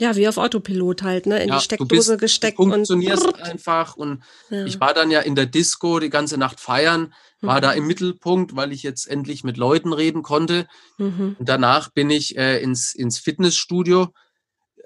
[0.00, 1.42] ja, wie auf Autopilot halt, ne?
[1.42, 2.58] In ja, die Steckdose bist, gesteckt.
[2.58, 3.96] Du funktionierst und einfach.
[3.96, 4.64] Und ja.
[4.64, 7.62] ich war dann ja in der Disco die ganze Nacht feiern, war mhm.
[7.62, 10.66] da im Mittelpunkt, weil ich jetzt endlich mit Leuten reden konnte.
[10.96, 11.36] Mhm.
[11.38, 14.08] Und danach bin ich äh, ins, ins Fitnessstudio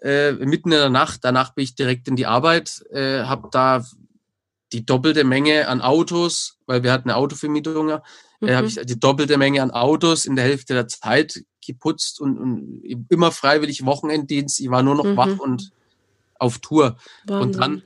[0.02, 1.20] äh, mitten in der Nacht.
[1.22, 3.84] Danach bin ich direkt in die Arbeit, äh, habe da
[4.72, 8.02] die doppelte Menge an Autos, weil wir hatten eine Autovermietung, ja,
[8.42, 8.56] äh, mhm.
[8.56, 12.82] habe ich die doppelte Menge an Autos in der Hälfte der Zeit geputzt und, und
[13.08, 14.60] immer freiwillig Wochenenddienst.
[14.60, 15.16] Ich war nur noch mhm.
[15.16, 15.72] wach und
[16.38, 16.96] auf Tour.
[17.26, 17.42] Wahnsinn.
[17.42, 17.82] Und dann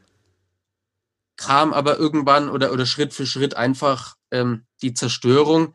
[1.37, 5.75] kam aber irgendwann oder, oder Schritt für Schritt einfach ähm, die Zerstörung,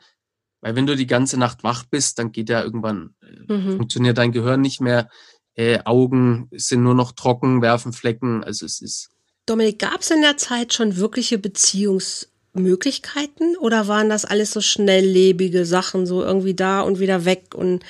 [0.61, 3.77] weil wenn du die ganze Nacht wach bist, dann geht ja irgendwann, äh, mhm.
[3.77, 5.09] funktioniert dein Gehirn nicht mehr.
[5.55, 8.43] Äh, Augen sind nur noch trocken, werfen Flecken.
[8.43, 9.09] Also es ist.
[9.45, 14.61] Dominik, gab es in der Zeit schon wirkliche Beziehungs- Möglichkeiten oder waren das alles so
[14.61, 17.83] schnelllebige Sachen, so irgendwie da und wieder weg und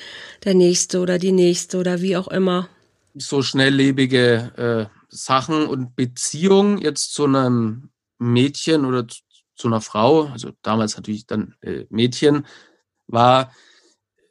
[0.44, 2.68] der nächste oder die nächste oder wie auch immer?
[3.14, 9.20] So schnelllebige äh, Sachen und Beziehung jetzt zu einem Mädchen oder zu,
[9.54, 12.46] zu einer Frau, also damals natürlich dann äh, Mädchen,
[13.06, 13.52] war,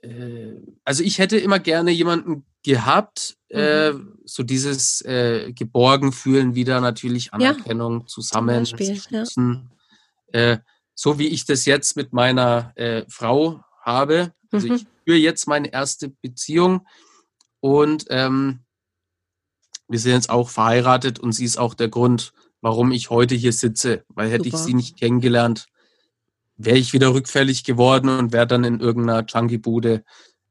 [0.01, 4.17] äh, also ich hätte immer gerne jemanden gehabt, äh, mhm.
[4.25, 8.07] so dieses äh, geborgen fühlen wieder natürlich Anerkennung ja.
[8.07, 9.25] zusammen ja.
[10.33, 10.57] Äh,
[10.93, 14.75] so wie ich das jetzt mit meiner äh, Frau habe also mhm.
[14.75, 16.85] ich führe jetzt meine erste Beziehung
[17.59, 18.59] und ähm,
[19.87, 23.51] wir sind jetzt auch verheiratet und sie ist auch der Grund, warum ich heute hier
[23.51, 24.05] sitze.
[24.09, 24.57] Weil hätte Super.
[24.57, 25.67] ich sie nicht kennengelernt,
[26.55, 30.03] wäre ich wieder rückfällig geworden und wäre dann in irgendeiner Junkie-Bude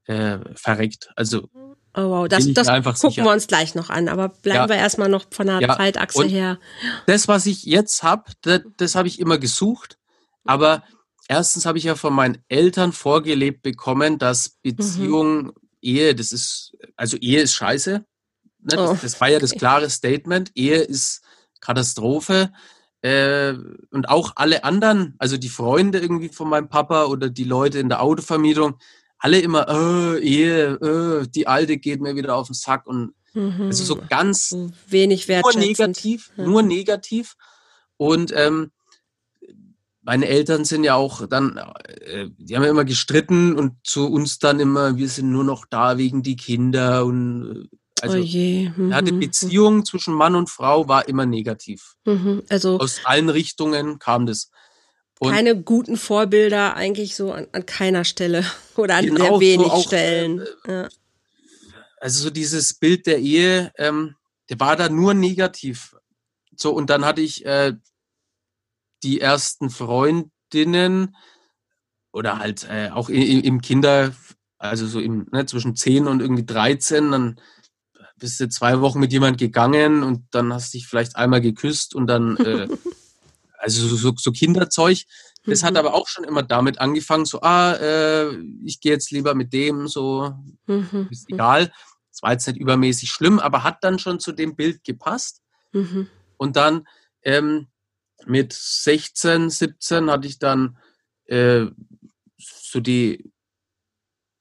[0.04, 1.10] äh, verreckt.
[1.16, 1.48] Also
[1.94, 3.24] Oh wow, das, das gucken sicher.
[3.24, 4.68] wir uns gleich noch an, aber bleiben ja.
[4.68, 5.76] wir erstmal noch von der ja.
[5.76, 6.58] Zeitachse und her.
[7.06, 9.98] Das, was ich jetzt habe, das, das habe ich immer gesucht,
[10.44, 10.84] aber
[11.28, 14.76] erstens habe ich ja von meinen Eltern vorgelebt bekommen, dass mhm.
[14.76, 15.52] Beziehung, mhm.
[15.82, 17.90] Ehe, das ist, also Ehe ist scheiße.
[17.90, 18.04] Ne?
[18.60, 20.50] Das, oh, das, war ja das klare Statement.
[20.54, 21.22] Ehe ist
[21.60, 22.52] Katastrophe.
[23.02, 23.54] Äh,
[23.90, 27.88] und auch alle anderen, also die Freunde irgendwie von meinem Papa oder die Leute in
[27.88, 28.78] der Autovermietung,
[29.22, 33.66] alle immer, äh, Ehe, äh, die Alte geht mir wieder auf den Sack und mhm.
[33.66, 34.54] also so ganz
[34.88, 36.44] wenig nur negativ, ja.
[36.44, 37.36] nur negativ.
[37.96, 38.72] Und ähm,
[40.02, 41.56] meine Eltern sind ja auch dann,
[42.00, 45.66] äh, die haben ja immer gestritten und zu uns dann immer, wir sind nur noch
[45.70, 48.24] da wegen die Kinder und äh, also oh.
[48.24, 48.90] Mhm.
[48.90, 51.94] Ja, die Beziehung zwischen Mann und Frau war immer negativ.
[52.04, 52.42] Mhm.
[52.48, 54.50] Also aus allen Richtungen kam das.
[55.22, 58.44] Und keine guten Vorbilder eigentlich so an, an keiner Stelle
[58.76, 60.44] oder an genau sehr wenig so auch, Stellen.
[60.66, 60.88] Äh, ja.
[62.00, 64.16] Also so dieses Bild der Ehe, ähm,
[64.50, 65.96] der war da nur negativ.
[66.56, 67.74] So und dann hatte ich äh,
[69.04, 71.16] die ersten Freundinnen
[72.12, 74.12] oder halt äh, auch im, Kinder,
[74.58, 77.40] also so im, ne, zwischen 10 und irgendwie 13, dann
[78.18, 81.94] bist du zwei Wochen mit jemand gegangen und dann hast du dich vielleicht einmal geküsst
[81.94, 82.68] und dann, äh,
[83.62, 85.04] also so, so Kinderzeug.
[85.44, 85.66] Das mhm.
[85.66, 89.52] hat aber auch schon immer damit angefangen, so, ah, äh, ich gehe jetzt lieber mit
[89.52, 90.34] dem, so,
[90.66, 91.08] mhm.
[91.10, 91.72] ist egal.
[92.10, 95.42] Das war jetzt nicht übermäßig schlimm, aber hat dann schon zu dem Bild gepasst.
[95.72, 96.08] Mhm.
[96.36, 96.86] Und dann
[97.22, 97.68] ähm,
[98.26, 100.76] mit 16, 17 hatte ich dann
[101.26, 101.66] äh,
[102.36, 103.30] so die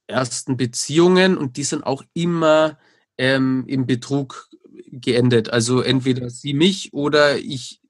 [0.08, 2.78] ersten Beziehungen und die sind auch immer
[3.18, 4.50] ähm, im Betrug
[4.92, 5.50] geendet.
[5.50, 7.82] Also entweder sie mich oder ich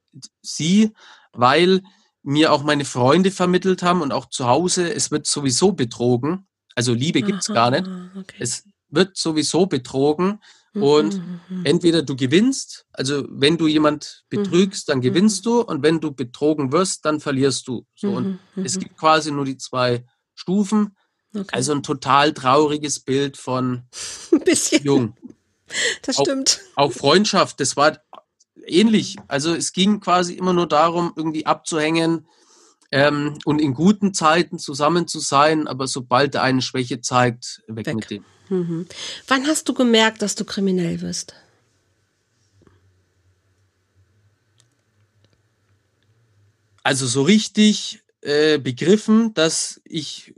[0.41, 0.93] sie,
[1.33, 1.81] weil
[2.23, 6.47] mir auch meine Freunde vermittelt haben und auch zu Hause, es wird sowieso betrogen.
[6.75, 7.87] Also Liebe gibt es gar nicht.
[8.15, 8.35] Okay.
[8.39, 10.39] Es wird sowieso betrogen.
[10.73, 11.65] Mhm, und mhm, mhm.
[11.65, 16.71] entweder du gewinnst, also wenn du jemand betrügst, dann gewinnst du und wenn du betrogen
[16.71, 17.85] wirst, dann verlierst du.
[17.95, 20.95] So, und es gibt quasi nur die zwei Stufen.
[21.33, 21.47] Okay.
[21.51, 23.83] Also ein total trauriges Bild von
[24.31, 24.83] ein bisschen.
[24.83, 25.17] Jung.
[26.03, 26.61] Das stimmt.
[26.75, 27.99] Auch, auch Freundschaft, das war
[28.65, 29.17] ähnlich.
[29.27, 32.27] Also es ging quasi immer nur darum, irgendwie abzuhängen
[32.91, 37.87] ähm, und in guten Zeiten zusammen zu sein, aber sobald er eine Schwäche zeigt, weg,
[37.87, 37.95] weg.
[37.95, 38.25] mit dem.
[38.49, 38.87] Mhm.
[39.27, 41.33] Wann hast du gemerkt, dass du kriminell wirst?
[46.83, 50.33] Also so richtig äh, begriffen, dass ich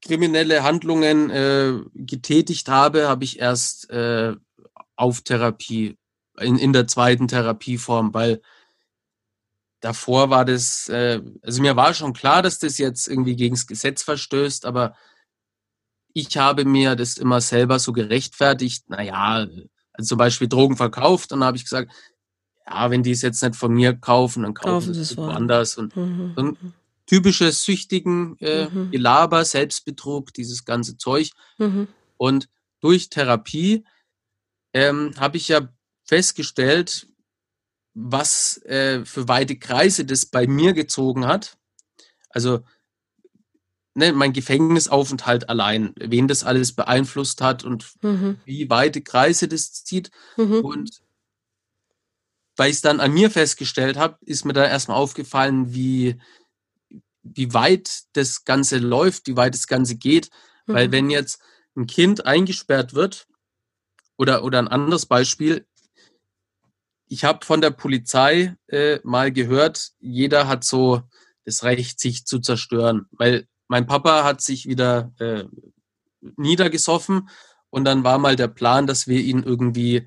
[0.00, 4.34] kriminelle Handlungen äh, getätigt habe, habe ich erst äh,
[4.96, 5.96] auf Therapie,
[6.40, 8.40] in, in der zweiten Therapieform, weil
[9.80, 13.66] davor war das, äh, also mir war schon klar, dass das jetzt irgendwie gegen das
[13.66, 14.94] Gesetz verstößt, aber
[16.14, 19.46] ich habe mir das immer selber so gerechtfertigt, naja,
[19.92, 21.92] also zum Beispiel Drogen verkauft, dann habe ich gesagt,
[22.66, 25.76] ja, wenn die es jetzt nicht von mir kaufen, dann kaufen, kaufen sie es woanders.
[25.76, 26.32] Und, mhm.
[26.36, 26.72] und mhm.
[27.06, 28.90] typisches süchtigen äh, mhm.
[28.90, 31.30] Gelaber, Selbstbetrug, dieses ganze Zeug.
[31.58, 31.88] Mhm.
[32.16, 32.48] Und
[32.80, 33.84] durch Therapie
[34.72, 35.68] ähm, habe ich ja
[36.04, 37.08] festgestellt,
[37.94, 41.56] was äh, für weite Kreise das bei mir gezogen hat.
[42.28, 42.64] Also
[43.94, 48.38] ne, mein Gefängnisaufenthalt allein, wen das alles beeinflusst hat und mhm.
[48.44, 50.10] wie weite Kreise das zieht.
[50.36, 50.64] Mhm.
[50.64, 51.00] Und
[52.56, 56.18] weil ich es dann an mir festgestellt habe, ist mir dann erstmal aufgefallen, wie,
[57.22, 60.30] wie weit das Ganze läuft, wie weit das Ganze geht.
[60.66, 60.74] Mhm.
[60.74, 61.40] Weil wenn jetzt
[61.76, 63.26] ein Kind eingesperrt wird,
[64.16, 65.66] oder, oder ein anderes Beispiel,
[67.06, 71.02] ich habe von der Polizei äh, mal gehört, jeder hat so
[71.44, 75.44] das Recht, sich zu zerstören, weil mein Papa hat sich wieder äh,
[76.36, 77.28] niedergesoffen
[77.70, 80.06] und dann war mal der Plan, dass wir ihn irgendwie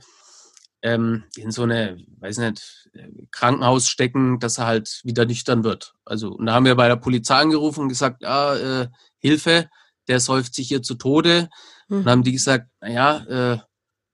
[0.82, 2.90] ähm, in so eine, weiß nicht,
[3.32, 5.94] Krankenhaus stecken, dass er halt wieder nüchtern wird.
[6.06, 8.88] Also, und da haben wir bei der Polizei angerufen und gesagt, ja, äh,
[9.20, 9.70] Hilfe,
[10.08, 11.50] der säuft sich hier zu Tode.
[11.88, 11.98] Mhm.
[11.98, 13.58] Und dann haben die gesagt, naja, äh,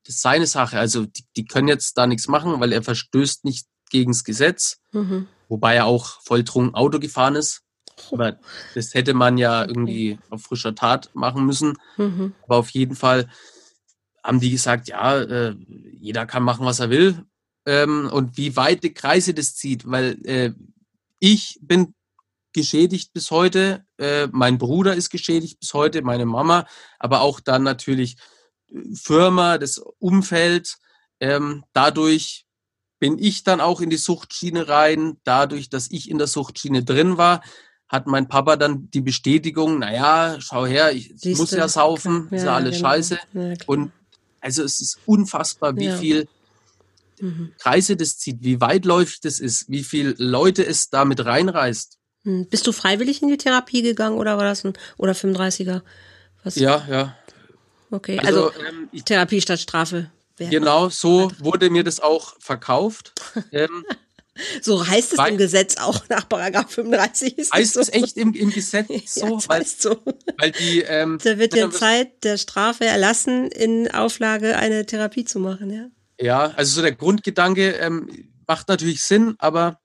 [0.05, 0.77] das ist seine Sache.
[0.77, 5.27] Also die, die können jetzt da nichts machen, weil er verstößt nicht gegens Gesetz, mhm.
[5.47, 7.61] wobei er auch volltrunken Auto gefahren ist.
[8.11, 8.39] Aber
[8.73, 11.77] das hätte man ja irgendwie auf frischer Tat machen müssen.
[11.97, 12.33] Mhm.
[12.43, 13.29] Aber auf jeden Fall
[14.23, 15.55] haben die gesagt, ja, äh,
[15.99, 17.23] jeder kann machen, was er will.
[17.65, 20.51] Ähm, und wie weite Kreise das zieht, weil äh,
[21.19, 21.93] ich bin
[22.51, 26.67] geschädigt bis heute, äh, mein Bruder ist geschädigt bis heute, meine Mama,
[26.99, 28.17] aber auch dann natürlich
[28.95, 30.77] Firma, das Umfeld.
[31.19, 32.45] Ähm, dadurch
[32.99, 35.17] bin ich dann auch in die Suchtschiene rein.
[35.23, 37.41] Dadurch, dass ich in der Suchtschiene drin war,
[37.87, 42.37] hat mein Papa dann die Bestätigung, naja, schau her, ich, ich muss ja saufen, ja,
[42.37, 42.89] ist ja alles genau.
[42.89, 43.19] scheiße.
[43.33, 43.91] Ja, und
[44.41, 45.97] also es ist unfassbar, wie ja.
[45.97, 46.27] viel
[47.19, 47.53] mhm.
[47.59, 51.97] Kreise das zieht, wie weitläufig das ist, wie viele Leute es damit reinreißt.
[52.23, 52.47] Hm.
[52.49, 55.81] Bist du freiwillig in die Therapie gegangen oder war das ein oder 35er?
[56.43, 56.55] Was?
[56.55, 57.17] Ja, ja.
[57.93, 60.09] Okay, also, also ähm, Therapie statt Strafe.
[60.37, 63.13] Genau, so wurde mir das auch verkauft.
[63.51, 63.85] ähm,
[64.63, 67.37] so heißt es weil, im Gesetz auch nach Paragraph 35.
[67.37, 67.81] Ist heißt so.
[67.81, 69.37] es echt im, im Gesetz so?
[69.37, 70.01] ja, weil, so.
[70.39, 75.37] weil die, ähm, da wird ja Zeit der Strafe erlassen, in Auflage eine Therapie zu
[75.39, 75.89] machen, ja.
[76.19, 78.09] Ja, also so der Grundgedanke ähm,
[78.47, 79.79] macht natürlich Sinn, aber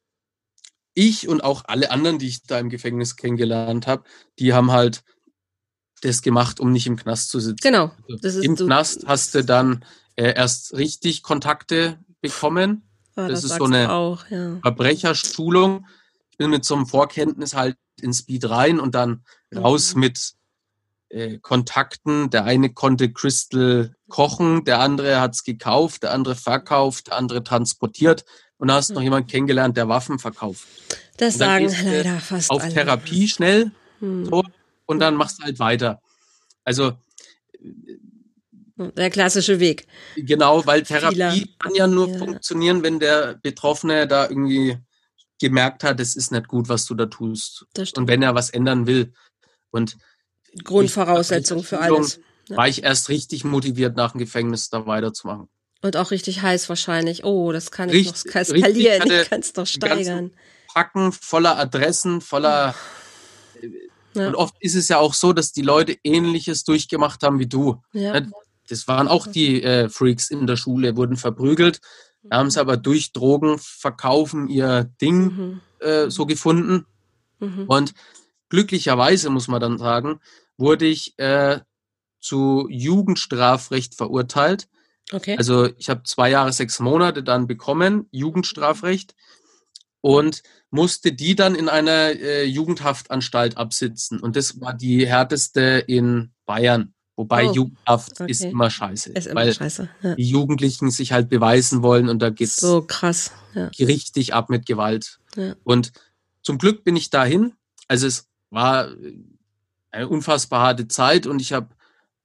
[0.95, 4.05] ich und auch alle anderen, die ich da im Gefängnis kennengelernt habe,
[4.39, 5.03] die haben halt
[6.01, 7.61] das gemacht, um nicht im Knast zu sitzen.
[7.63, 7.93] Genau.
[8.23, 9.85] Also Im Knast hast du dann
[10.17, 14.59] äh, erst richtig Kontakte bekommen ja, das, das ist so eine auch, ja.
[14.63, 15.87] Verbrecherschulung.
[16.31, 20.01] Ich bin mit so einem Vorkenntnis halt in Speed rein und dann raus mhm.
[20.01, 20.35] mit
[21.09, 22.31] äh, Kontakten.
[22.31, 27.43] Der eine konnte Crystal kochen, der andere hat es gekauft, der andere verkauft, der andere
[27.43, 28.25] transportiert.
[28.57, 30.69] Und da hast du noch jemanden kennengelernt, der Waffen verkauft.
[31.17, 32.73] Das sagen leider fast auf alle.
[32.73, 34.27] Therapie schnell hm.
[34.27, 34.45] so,
[34.89, 36.01] und dann machst du halt weiter.
[36.65, 36.93] Also
[38.77, 39.87] der klassische Weg.
[40.17, 41.35] Genau, weil Therapie Vieler.
[41.59, 42.19] kann ja nur ja.
[42.19, 44.79] funktionieren, wenn der Betroffene da irgendwie
[45.41, 47.67] gemerkt hat, es ist nicht gut, was du da tust.
[47.97, 49.13] Und wenn er was ändern will.
[49.71, 49.97] Und
[50.65, 52.21] Grundvoraussetzung für alles.
[52.49, 52.57] Ja.
[52.57, 55.49] War ich erst richtig motiviert, nach dem Gefängnis da weiterzumachen.
[55.83, 57.25] Und auch richtig heiß wahrscheinlich.
[57.25, 60.33] Oh, das kann ich noch skalieren, ich kann es doch steigern.
[60.73, 62.75] Packen voller Adressen, voller.
[64.15, 64.29] Ja.
[64.29, 67.83] Und oft ist es ja auch so, dass die Leute Ähnliches durchgemacht haben wie du.
[67.93, 68.21] Ja.
[68.69, 71.81] Das waren auch die äh, Freaks in der Schule, wurden verprügelt,
[72.31, 75.61] haben sie aber durch Drogen verkaufen ihr Ding mhm.
[75.81, 76.87] äh, so gefunden.
[77.39, 77.65] Mhm.
[77.67, 77.95] Und
[78.49, 80.21] glücklicherweise, muss man dann sagen,
[80.57, 81.61] wurde ich äh,
[82.21, 84.69] zu Jugendstrafrecht verurteilt.
[85.13, 85.37] Okay.
[85.39, 89.15] Also ich habe zwei Jahre, sechs Monate dann bekommen, Jugendstrafrecht,
[90.01, 94.21] und musste die dann in einer äh, Jugendhaftanstalt absitzen.
[94.21, 96.95] Und das war die härteste in Bayern.
[97.17, 98.31] Wobei oh, Jugendhaft okay.
[98.31, 99.11] ist immer scheiße.
[99.11, 99.89] Ist immer weil scheiße.
[100.03, 100.15] Ja.
[100.15, 103.33] Die Jugendlichen sich halt beweisen wollen und da geht's so krass.
[103.55, 103.71] Ja.
[103.81, 105.19] richtig ab mit Gewalt.
[105.35, 105.57] Ja.
[105.65, 105.93] Und
[106.43, 107.55] zum Glück bin ich dahin.
[107.89, 108.89] Also es war
[109.91, 111.69] eine unfassbar harte Zeit und ich habe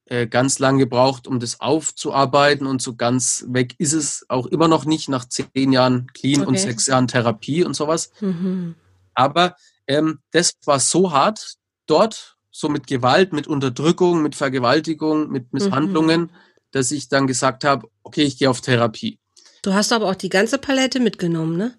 [0.06, 4.68] äh, ganz lang gebraucht, um das aufzuarbeiten und so ganz weg ist es auch immer
[4.68, 6.48] noch nicht nach zehn Jahren Clean okay.
[6.48, 8.10] und sechs Jahren Therapie und sowas.
[8.20, 8.74] Mhm.
[9.14, 11.54] Aber ähm, das war so hart
[11.86, 16.30] dort so mit Gewalt, mit Unterdrückung, mit Vergewaltigung, mit Misshandlungen, mhm.
[16.70, 19.18] dass ich dann gesagt habe, okay, ich gehe auf Therapie.
[19.62, 21.76] Du hast aber auch die ganze Palette mitgenommen, ne?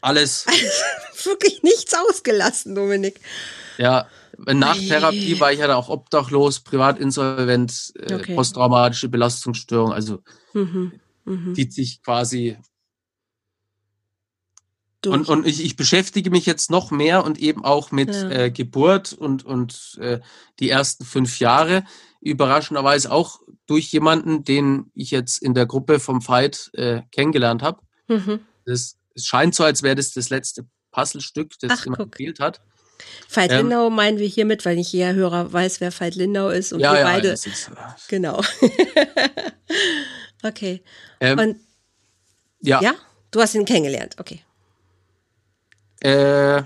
[0.00, 0.46] Alles.
[1.24, 3.20] Wirklich nichts ausgelassen, Dominik.
[3.78, 4.06] Ja,
[4.38, 8.34] nach Therapie war ich ja auch obdachlos, privatinsolvent, äh, okay.
[8.34, 10.92] posttraumatische Belastungsstörung, also mhm.
[11.24, 11.54] Mhm.
[11.54, 12.56] die sich quasi
[15.06, 18.30] und, und ich, ich beschäftige mich jetzt noch mehr und eben auch mit ja.
[18.30, 20.20] äh, Geburt und, und äh,
[20.58, 21.84] die ersten fünf Jahre.
[22.20, 27.80] Überraschenderweise auch durch jemanden, den ich jetzt in der Gruppe vom Fight äh, kennengelernt habe.
[28.08, 28.40] Mhm.
[28.64, 32.60] es scheint so, als wäre das das letzte Puzzlestück, das Ach, jemand gefehlt hat.
[33.28, 36.72] Veit ähm, Lindau meinen wir hiermit, weil nicht jeder Hörer weiß, wer Veit Lindau ist
[36.72, 37.28] und ja, wir ja, beide.
[37.28, 37.70] Ist,
[38.08, 38.40] genau.
[40.42, 40.82] okay.
[41.20, 41.60] Ähm, und
[42.60, 42.80] ja.
[42.80, 42.94] ja,
[43.30, 44.16] du hast ihn kennengelernt.
[44.18, 44.42] Okay.
[46.00, 46.62] Äh,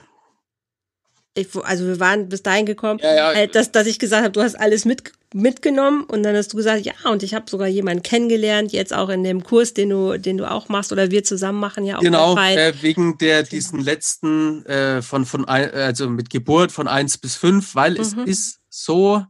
[1.34, 3.34] ich, also wir waren bis dahin gekommen, ja, ja.
[3.34, 6.56] Halt, dass, dass ich gesagt habe, du hast alles mit, mitgenommen und dann hast du
[6.56, 10.18] gesagt, ja, und ich habe sogar jemanden kennengelernt, jetzt auch in dem Kurs, den du,
[10.18, 12.02] den du auch machst oder wir zusammen machen ja auch.
[12.02, 17.16] Genau, äh, wegen der diesen letzten äh, von, von ein, also mit Geburt von eins
[17.16, 17.98] bis fünf, weil mhm.
[17.98, 19.24] es ist so,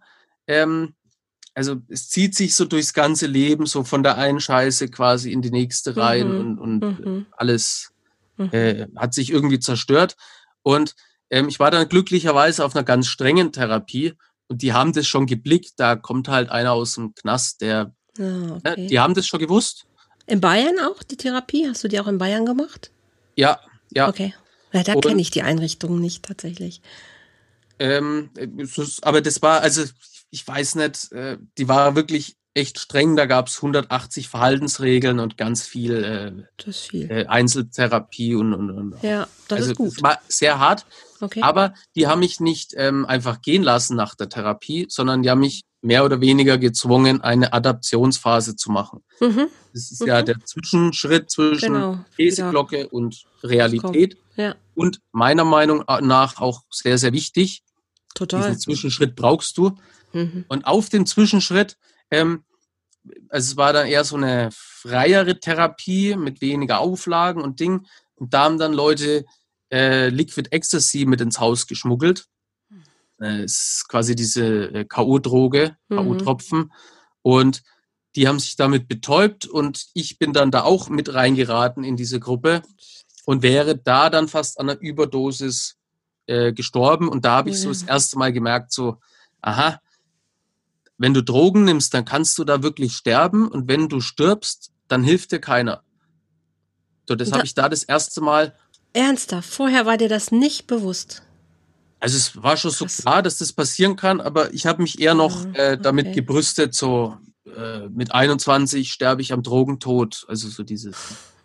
[0.46, 0.94] ähm,
[1.54, 5.42] also es zieht sich so durchs ganze Leben, so von der einen Scheiße quasi in
[5.42, 6.40] die nächste rein mhm.
[6.40, 7.26] und, und mhm.
[7.32, 7.92] alles
[8.40, 8.48] Mhm.
[8.52, 10.16] Äh, hat sich irgendwie zerstört.
[10.62, 10.94] Und
[11.30, 14.14] ähm, ich war dann glücklicherweise auf einer ganz strengen Therapie
[14.48, 15.72] und die haben das schon geblickt.
[15.76, 18.86] Da kommt halt einer aus dem Knast, der Ah, okay.
[18.86, 19.86] Die haben das schon gewusst.
[20.26, 21.66] In Bayern auch die Therapie?
[21.68, 22.90] Hast du die auch in Bayern gemacht?
[23.36, 23.60] Ja,
[23.92, 24.08] ja.
[24.08, 24.34] Okay.
[24.72, 26.80] Ja, da kenne ich die Einrichtungen nicht tatsächlich.
[27.78, 28.30] Ähm,
[29.02, 29.84] aber das war, also
[30.30, 33.16] ich weiß nicht, äh, die war wirklich echt streng.
[33.16, 37.10] Da gab es 180 Verhaltensregeln und ganz viel Das ist viel.
[37.10, 39.88] äh, äh, Einzeltherapie und, und, und Ja, das also ist gut.
[39.96, 40.86] es war sehr hart.
[41.20, 41.42] Okay.
[41.42, 45.40] Aber die haben mich nicht ähm, einfach gehen lassen nach der Therapie, sondern die haben
[45.40, 49.02] mich mehr oder weniger gezwungen, eine Adaptionsphase zu machen.
[49.20, 49.46] mhm.
[49.72, 50.26] Das ist ja Mhm.
[50.26, 52.04] der Zwischenschritt zwischen Genau.
[52.16, 54.16] Käseglocke und Realität.
[54.36, 57.62] Ja, Und meiner Meinung nach auch sehr, sehr wichtig.
[58.14, 58.40] total.
[58.42, 59.76] Diesen Zwischenschritt brauchst du.
[60.12, 60.44] Mhm.
[60.48, 61.76] Und auf dem Zwischenschritt,
[62.10, 62.44] ähm,
[63.28, 67.86] also es war dann eher so eine freiere Therapie mit weniger Auflagen und Ding.
[68.16, 69.24] Und da haben dann Leute
[69.72, 72.26] äh, Liquid Ecstasy mit ins Haus geschmuggelt.
[73.20, 75.96] Äh, es ist quasi diese äh, K.O.-Droge, Mhm.
[75.96, 76.70] K.O.-Tropfen.
[77.22, 77.62] Und
[78.16, 82.18] die haben sich damit betäubt und ich bin dann da auch mit reingeraten in diese
[82.18, 82.62] Gruppe
[83.24, 85.76] und wäre da dann fast an einer Überdosis
[86.26, 87.08] äh, gestorben.
[87.08, 87.72] Und da habe ich so Ja.
[87.72, 88.98] das erste Mal gemerkt, so,
[89.40, 89.80] aha,
[91.00, 95.02] wenn du Drogen nimmst, dann kannst du da wirklich sterben und wenn du stirbst, dann
[95.02, 95.82] hilft dir keiner.
[97.08, 98.54] So, das Da- habe ich da das erste Mal,
[98.92, 101.22] Ernsthaft, vorher war dir das nicht bewusst.
[102.00, 102.98] also es war schon so Krass.
[102.98, 106.14] klar, dass das passieren kann, aber ich habe mich eher noch Mhm, äh, damit okay.
[106.16, 110.96] gebrüstet, so äh, mit 21 sterbe ich am Drogentod, also so dieses,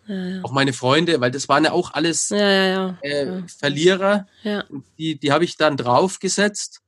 [0.07, 0.43] Ja, ja.
[0.43, 3.43] auch meine Freunde, weil das waren ja auch alles Ja, äh.
[3.59, 4.27] Verlierer,
[4.97, 6.81] die, die habe ich dann draufgesetzt,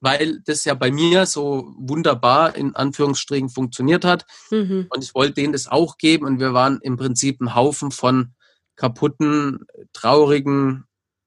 [0.00, 4.24] weil das ja bei mir so wunderbar in Anführungsstrichen funktioniert hat.
[4.50, 4.86] Mhm.
[4.90, 6.26] Und ich wollte denen das auch geben.
[6.26, 8.32] Und wir waren im Prinzip ein Haufen von
[8.76, 10.84] kaputten, traurigen,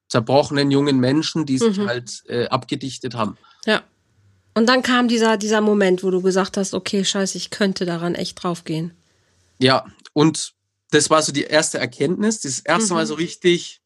[0.08, 1.86] zerbrochenen jungen Menschen, die sich Mhm.
[1.88, 3.36] halt äh, abgedichtet haben.
[3.64, 3.82] Ja.
[4.54, 8.14] Und dann kam dieser, dieser Moment, wo du gesagt hast, okay, scheiße, ich könnte daran
[8.14, 8.92] echt draufgehen.
[9.58, 10.52] Ja, und
[10.90, 12.40] das war so die erste Erkenntnis.
[12.40, 13.08] Das erste Mal Mhm.
[13.08, 13.80] so richtig,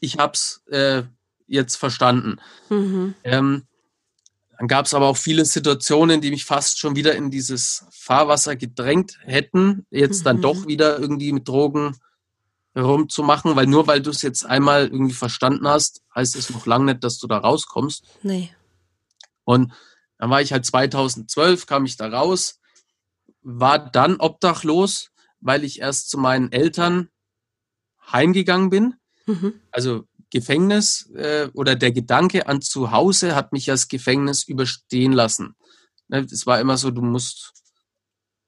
[0.00, 1.02] ich hab's äh,
[1.46, 2.38] jetzt verstanden.
[2.68, 3.14] Mhm.
[3.24, 3.62] Ähm,
[4.62, 8.54] dann gab es aber auch viele Situationen, die mich fast schon wieder in dieses Fahrwasser
[8.54, 10.42] gedrängt hätten, jetzt dann Mhm.
[10.42, 11.96] doch wieder irgendwie mit Drogen
[12.72, 16.84] herumzumachen, weil nur weil du es jetzt einmal irgendwie verstanden hast, heißt es noch lange
[16.84, 18.04] nicht, dass du da rauskommst.
[18.22, 18.54] Nee.
[19.42, 19.72] Und
[20.18, 22.60] dann war ich halt 2012, kam ich da raus,
[23.40, 27.08] war dann obdachlos, weil ich erst zu meinen Eltern
[28.12, 28.94] heimgegangen bin.
[29.26, 29.54] Mhm.
[29.72, 35.54] Also Gefängnis äh, oder der Gedanke an zu Hause hat mich das Gefängnis überstehen lassen.
[36.08, 37.52] Ne, Es war immer so, du musst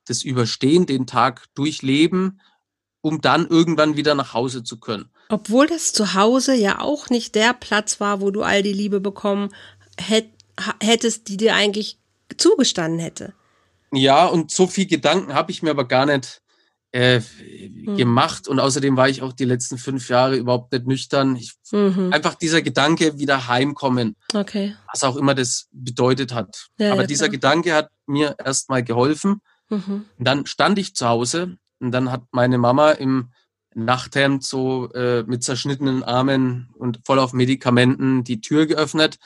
[0.06, 2.40] das überstehen, den Tag durchleben,
[3.02, 5.10] um dann irgendwann wieder nach Hause zu können.
[5.28, 9.00] Obwohl das zu Hause ja auch nicht der Platz war, wo du all die Liebe
[9.00, 9.50] bekommen
[9.98, 11.98] hättest, die dir eigentlich
[12.36, 13.34] zugestanden hätte.
[13.92, 16.42] Ja, und so viel Gedanken habe ich mir aber gar nicht
[16.94, 17.20] äh,
[17.96, 18.46] gemacht.
[18.46, 21.34] Und außerdem war ich auch die letzten fünf Jahre überhaupt nicht nüchtern.
[21.34, 22.12] Ich, Mhm.
[22.12, 24.76] einfach dieser Gedanke, wieder heimkommen, Okay.
[24.92, 26.68] was auch immer das bedeutet hat.
[26.78, 27.32] Ja, aber ja, dieser klar.
[27.32, 29.40] Gedanke hat mir erstmal geholfen.
[29.70, 30.04] Mhm.
[30.18, 33.30] Und dann stand ich zu Hause und dann hat meine Mama im
[33.74, 39.16] Nachthemd so äh, mit zerschnittenen Armen und voll auf Medikamenten die Tür geöffnet.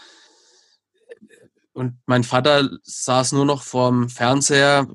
[1.79, 4.89] Und mein Vater saß nur noch vorm Fernseher,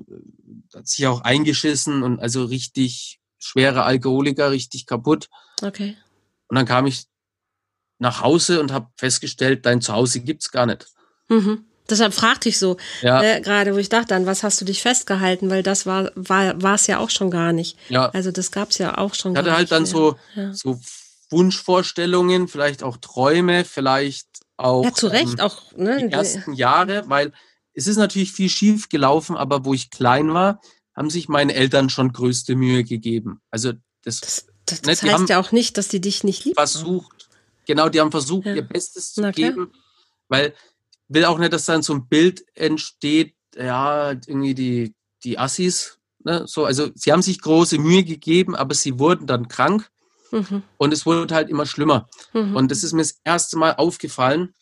[0.74, 5.30] hat sich auch eingeschissen und also richtig schwere Alkoholiker, richtig kaputt.
[5.62, 5.96] Okay.
[6.48, 7.06] Und dann kam ich
[7.98, 10.86] nach Hause und habe festgestellt, dein Zuhause gibt's gar nicht.
[11.28, 11.64] Mhm.
[11.88, 14.82] Deshalb fragte ich so, Ja, äh, gerade wo ich dachte, an was hast du dich
[14.82, 17.78] festgehalten, weil das war war war es ja auch schon gar nicht.
[17.88, 18.08] ja.
[18.10, 19.32] Also das gab's ja auch schon.
[19.32, 19.90] Ich hatte gar halt nicht dann mehr.
[19.92, 20.52] so, Ja.
[20.54, 20.80] so
[21.30, 25.72] Wunschvorstellungen, vielleicht auch Träume, vielleicht auch Ja, zu Recht ähm, auch.
[25.76, 26.06] Ne?
[26.08, 27.32] die ersten Jahre, weil
[27.72, 30.60] es ist natürlich viel schief gelaufen, aber wo ich klein war,
[30.96, 33.40] haben sich meine Eltern schon größte Mühe gegeben.
[33.50, 33.72] Also
[34.04, 36.54] das, Das, das, Ne, das heißt ja auch nicht, dass die dich nicht lieben.
[36.54, 37.28] versucht,
[37.66, 38.54] genau, die haben versucht, Ja.
[38.54, 39.50] ihr Bestes zu Na klar.
[39.50, 39.72] geben,
[40.28, 40.54] weil
[41.08, 45.98] ich will auch nicht, dass dann so ein Bild entsteht, ja, irgendwie die, die Assis,
[46.24, 49.90] ne, so, also sie haben sich große Mühe gegeben, aber sie wurden dann krank
[50.34, 50.62] Mhm.
[50.78, 52.08] und es wurde halt immer schlimmer.
[52.32, 52.56] Mhm.
[52.56, 54.52] Und das ist mir das erste Mal aufgefallen,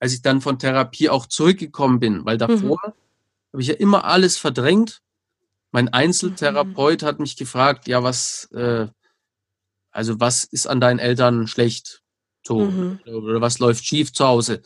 [0.00, 4.38] als ich dann von Therapie auch zurückgekommen bin, weil davor habe ich ja immer alles
[4.38, 5.00] verdrängt.
[5.72, 8.86] Mein Einzeltherapeut hat mich gefragt, ja, was, äh,
[9.90, 12.02] also was ist an deinen Eltern schlecht?
[12.46, 13.00] So, Mhm.
[13.06, 14.62] oder was läuft schief zu Hause?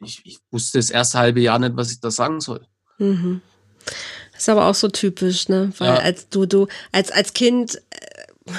[0.00, 2.66] Ich, ich wusste das erste halbe Jahr nicht, was ich da sagen soll.
[2.98, 3.40] Mhm.
[4.32, 5.72] Das ist aber auch so typisch, ne?
[5.78, 5.96] Weil Ja.
[6.00, 7.80] als du, du, als, als Kind,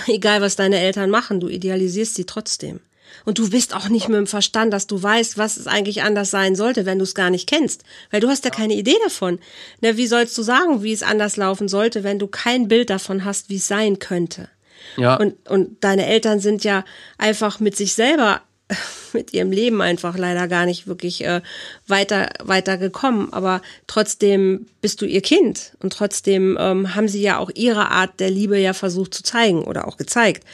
[0.07, 2.79] egal was deine Eltern machen, du idealisierst sie trotzdem.
[3.25, 6.31] Und du bist auch nicht mit dem Verstand, dass du weißt, was es eigentlich anders
[6.31, 7.83] sein sollte, wenn du es gar nicht kennst.
[8.11, 8.57] Weil du hast ja, ja.
[8.57, 9.39] keine Idee davon.
[9.81, 13.23] Na, wie sollst du sagen, wie es anders laufen sollte, wenn du kein Bild davon
[13.23, 14.49] hast, wie es sein könnte?
[14.97, 15.15] Ja.
[15.15, 16.83] Und, und deine Eltern sind ja
[17.17, 18.41] einfach mit sich selber
[19.13, 21.41] mit ihrem Leben einfach leider gar nicht wirklich äh,
[21.87, 23.31] weiter weiter gekommen.
[23.31, 28.19] Aber trotzdem bist du ihr Kind und trotzdem ähm, haben sie ja auch ihre Art
[28.19, 30.45] der Liebe ja versucht zu zeigen oder auch gezeigt.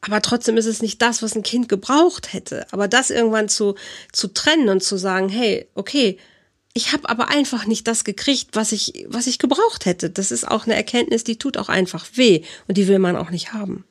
[0.00, 2.66] Aber trotzdem ist es nicht das, was ein Kind gebraucht hätte.
[2.72, 3.76] Aber das irgendwann zu
[4.12, 6.18] zu trennen und zu sagen, hey, okay,
[6.74, 10.10] ich habe aber einfach nicht das gekriegt, was ich was ich gebraucht hätte.
[10.10, 13.30] Das ist auch eine Erkenntnis, die tut auch einfach weh und die will man auch
[13.30, 13.84] nicht haben.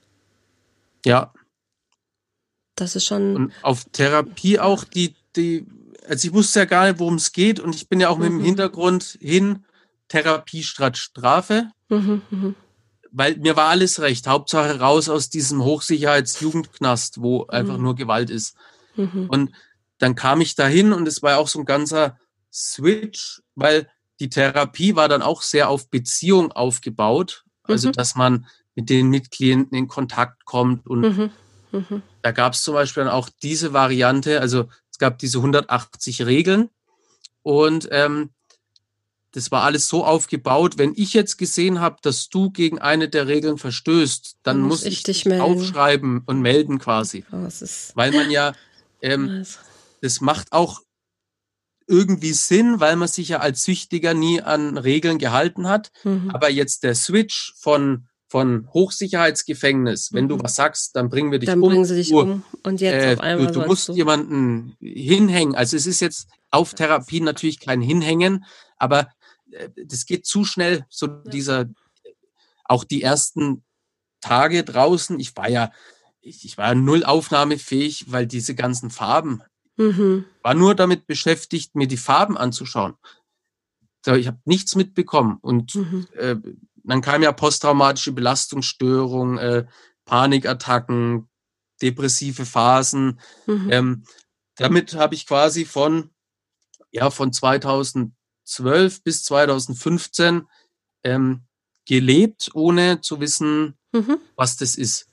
[1.06, 1.34] Ja,
[2.82, 3.36] das ist schon.
[3.36, 5.66] Und auf Therapie auch die, die,
[6.08, 8.24] also ich wusste ja gar nicht, worum es geht und ich bin ja auch mhm.
[8.24, 8.46] mit dem mhm.
[8.46, 9.66] Hintergrund hin,
[10.08, 11.70] Therapie statt Strafe.
[11.90, 12.54] Mhm, mh.
[13.14, 14.28] Weil mir war alles recht.
[14.28, 17.50] Hauptsache raus aus diesem Hochsicherheitsjugendknast, wo mhm.
[17.50, 18.56] einfach nur Gewalt ist.
[18.96, 19.28] Mhm.
[19.30, 19.52] Und
[20.00, 22.18] dann kam ich dahin und es war auch so ein ganzer
[22.52, 23.88] Switch, weil
[24.20, 27.44] die Therapie war dann auch sehr auf Beziehung aufgebaut.
[27.64, 27.94] Also, mhm.
[27.94, 31.32] dass man mit den Mitklienten in Kontakt kommt und
[31.72, 32.02] Mhm.
[32.22, 36.70] Da gab es zum Beispiel dann auch diese Variante, also es gab diese 180 Regeln
[37.44, 38.30] und ähm,
[39.34, 43.28] das war alles so aufgebaut, wenn ich jetzt gesehen habe, dass du gegen eine der
[43.28, 47.24] Regeln verstößt, dann muss, muss ich, dich aufschreiben und melden quasi.
[47.32, 47.48] Oh,
[47.96, 48.54] weil man ja,
[49.02, 49.46] ähm,
[50.02, 50.82] das macht auch
[51.88, 55.92] irgendwie Sinn, weil man sich ja als Süchtiger nie an Regeln gehalten hat.
[56.04, 56.32] Mhm.
[56.32, 60.14] Aber jetzt der Switch von von Hochsicherheitsgefängnis.
[60.14, 60.30] Wenn mhm.
[60.30, 61.64] du was sagst, dann bringen wir dich dann um.
[61.64, 62.44] Dann bringen sie dich du, um.
[62.64, 63.48] Und jetzt äh, auf einmal.
[63.48, 63.94] Du, du musst du.
[63.94, 65.54] jemanden hinhängen.
[65.54, 68.46] Also es ist jetzt auf Therapie natürlich kein Hinhängen,
[68.78, 69.10] aber
[69.52, 70.86] äh, das geht zu schnell.
[70.88, 71.22] So ja.
[71.26, 71.66] dieser,
[72.64, 73.66] auch die ersten
[74.22, 75.20] Tage draußen.
[75.20, 75.70] Ich war ja,
[76.22, 79.42] ich, ich war null aufnahmefähig, weil diese ganzen Farben.
[79.76, 80.24] Mhm.
[80.42, 82.94] War nur damit beschäftigt, mir die Farben anzuschauen.
[84.06, 86.08] So, ich habe nichts mitbekommen und mhm.
[86.18, 86.38] äh,
[86.84, 89.66] dann kam ja posttraumatische Belastungsstörung, äh,
[90.06, 91.30] Panikattacken,
[91.82, 93.20] depressive Phasen.
[93.46, 93.68] Mhm.
[93.72, 94.04] Ähm,
[94.56, 96.10] damit habe ich quasi von,
[96.92, 100.48] ja, von 2012 bis 2015
[101.04, 101.44] ähm,
[101.86, 104.18] gelebt, ohne zu wissen, mhm.
[104.36, 105.08] was das ist.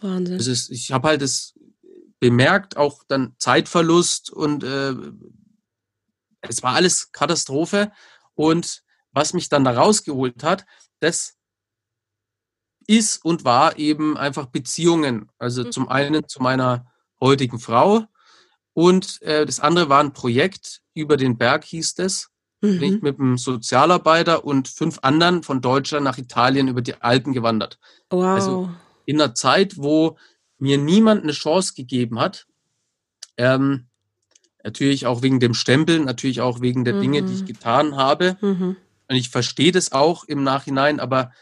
[0.00, 0.38] Wahnsinn.
[0.38, 1.54] Das ist ich habe halt das
[2.20, 4.94] bemerkt, auch dann Zeitverlust und äh,
[6.40, 7.92] es war alles Katastrophe.
[8.34, 10.64] Und was mich dann da rausgeholt hat,
[11.00, 11.36] das
[12.86, 15.30] ist und war eben einfach Beziehungen.
[15.38, 15.72] Also mhm.
[15.72, 16.86] zum einen zu meiner
[17.20, 18.06] heutigen Frau
[18.78, 22.28] und äh, das andere war ein Projekt über den Berg hieß das.
[22.60, 22.78] Mhm.
[22.78, 27.32] Bin ich mit einem Sozialarbeiter und fünf anderen von Deutschland nach Italien über die Alpen
[27.32, 27.78] gewandert.
[28.08, 28.34] Also wow.
[28.34, 28.70] Also
[29.04, 30.16] in einer Zeit, wo
[30.58, 32.46] mir niemand eine Chance gegeben hat.
[33.36, 33.86] Ähm,
[34.62, 37.00] natürlich auch wegen dem Stempeln, natürlich auch wegen der mhm.
[37.00, 37.46] Dinge, die ich mhm.
[37.46, 38.36] getan habe.
[38.40, 38.76] Mhm.
[39.08, 41.32] Und ich verstehe das auch im Nachhinein, aber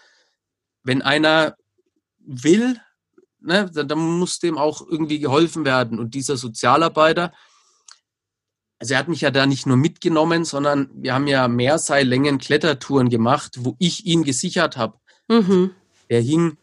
[0.83, 1.57] wenn einer
[2.19, 2.81] will,
[3.41, 5.99] ne, dann, dann muss dem auch irgendwie geholfen werden.
[5.99, 7.33] Und dieser Sozialarbeiter,
[8.79, 13.09] also er hat mich ja da nicht nur mitgenommen, sondern wir haben ja Mehrseillängen Klettertouren
[13.09, 14.99] gemacht, wo ich ihn gesichert habe.
[15.29, 15.73] Mhm.
[16.09, 16.59] Er hing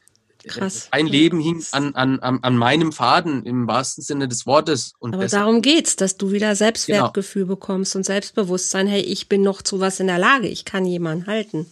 [0.47, 0.87] Krass.
[0.91, 4.93] Ein Leben hing an, an, an meinem Faden im wahrsten Sinne des Wortes.
[4.99, 7.55] Und Aber darum geht's, dass du wieder Selbstwertgefühl genau.
[7.55, 8.87] bekommst und Selbstbewusstsein.
[8.87, 10.47] Hey, ich bin noch zu was in der Lage.
[10.47, 11.67] Ich kann jemanden halten.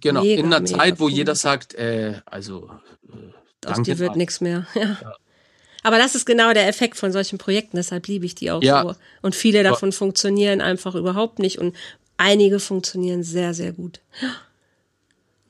[0.00, 0.22] Genau.
[0.22, 1.12] Mega, in einer Zeit, wo cool.
[1.12, 2.70] jeder sagt, äh, also
[3.08, 4.66] äh, aus dir wird nichts mehr.
[4.74, 4.98] Ja.
[5.00, 5.14] ja.
[5.84, 7.76] Aber das ist genau der Effekt von solchen Projekten.
[7.76, 8.82] Deshalb liebe ich die auch ja.
[8.82, 8.94] so.
[9.20, 9.96] Und viele davon ja.
[9.96, 11.58] funktionieren einfach überhaupt nicht.
[11.58, 11.74] Und
[12.16, 14.00] einige funktionieren sehr, sehr gut.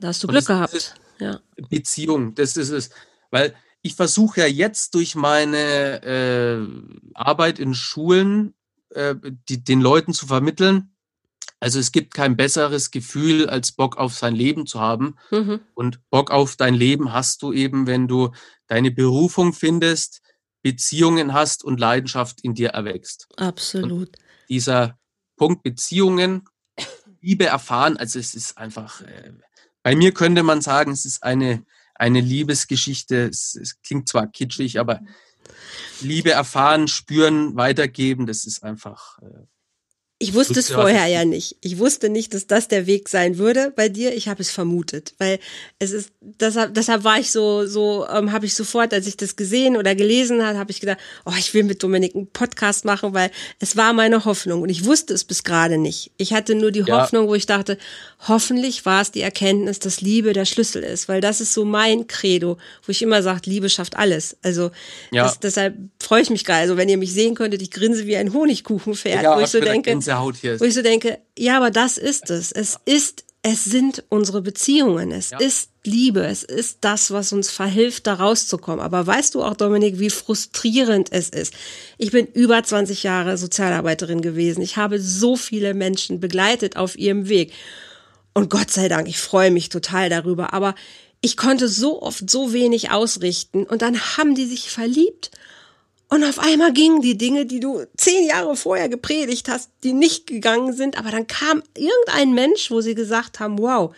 [0.00, 1.40] Da hast du Glück gehabt ja.
[1.68, 2.34] Beziehung.
[2.34, 2.90] Das ist es.
[3.30, 6.66] Weil ich versuche ja jetzt durch meine äh,
[7.14, 8.54] Arbeit in Schulen
[8.90, 9.14] äh,
[9.48, 10.94] die, den Leuten zu vermitteln.
[11.60, 15.16] Also es gibt kein besseres Gefühl, als Bock auf sein Leben zu haben.
[15.30, 15.60] Mhm.
[15.74, 18.32] Und Bock auf dein Leben hast du eben, wenn du
[18.66, 20.22] deine Berufung findest,
[20.62, 23.28] Beziehungen hast und Leidenschaft in dir erwächst.
[23.36, 24.08] Absolut.
[24.08, 24.18] Und
[24.48, 24.98] dieser
[25.36, 26.48] Punkt Beziehungen,
[27.20, 29.32] Liebe erfahren, also es ist einfach, äh,
[29.82, 31.64] bei mir könnte man sagen, es ist eine,
[31.94, 33.28] eine Liebesgeschichte.
[33.28, 35.00] Es, es klingt zwar kitschig, aber
[36.00, 39.18] Liebe erfahren, spüren, weitergeben, das ist einfach.
[39.18, 39.46] Äh
[40.22, 41.56] Ich wusste es vorher ja nicht.
[41.62, 44.14] Ich wusste nicht, dass das der Weg sein würde bei dir.
[44.14, 45.40] Ich habe es vermutet, weil
[45.80, 49.34] es ist deshalb, deshalb war ich so so ähm, habe ich sofort, als ich das
[49.34, 53.14] gesehen oder gelesen habe, habe ich gedacht, oh, ich will mit Dominik einen Podcast machen,
[53.14, 56.12] weil es war meine Hoffnung und ich wusste es bis gerade nicht.
[56.18, 57.00] Ich hatte nur die ja.
[57.00, 57.76] Hoffnung, wo ich dachte,
[58.28, 62.06] hoffentlich war es die Erkenntnis, dass Liebe der Schlüssel ist, weil das ist so mein
[62.06, 64.36] Credo, wo ich immer sage, Liebe schafft alles.
[64.42, 64.70] Also
[65.10, 65.24] ja.
[65.24, 66.60] das, deshalb freue ich mich gerade.
[66.60, 69.58] Also wenn ihr mich sehen könntet, ich grinse wie ein Honigkuchenpferd, ja, wo ich so
[69.58, 70.60] denke, Gänsehaut hier.
[70.60, 72.52] Wo ich so denke, ja, aber das ist es.
[72.52, 75.10] Es ist, es sind unsere Beziehungen.
[75.10, 75.38] Es ja.
[75.38, 76.20] ist Liebe.
[76.20, 78.80] Es ist das, was uns verhilft, da rauszukommen.
[78.80, 81.52] Aber weißt du auch, Dominik, wie frustrierend es ist?
[81.98, 84.62] Ich bin über 20 Jahre Sozialarbeiterin gewesen.
[84.62, 87.52] Ich habe so viele Menschen begleitet auf ihrem Weg.
[88.34, 90.54] Und Gott sei Dank, ich freue mich total darüber.
[90.54, 90.74] Aber
[91.20, 93.64] ich konnte so oft so wenig ausrichten.
[93.64, 95.30] Und dann haben die sich verliebt
[96.12, 100.26] und auf einmal gingen die Dinge, die du zehn Jahre vorher gepredigt hast, die nicht
[100.26, 100.98] gegangen sind.
[100.98, 103.96] Aber dann kam irgendein Mensch, wo sie gesagt haben, wow,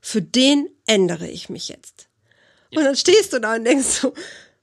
[0.00, 2.08] für den ändere ich mich jetzt.
[2.70, 2.80] Ja.
[2.80, 4.12] Und dann stehst du da und denkst so,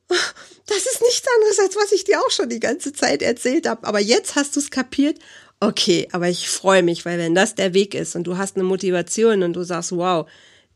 [0.09, 3.87] das ist nichts anderes, als was ich dir auch schon die ganze Zeit erzählt habe.
[3.87, 5.19] Aber jetzt hast du es kapiert.
[5.61, 8.65] Okay, aber ich freue mich, weil wenn das der Weg ist und du hast eine
[8.65, 10.29] Motivation und du sagst, wow,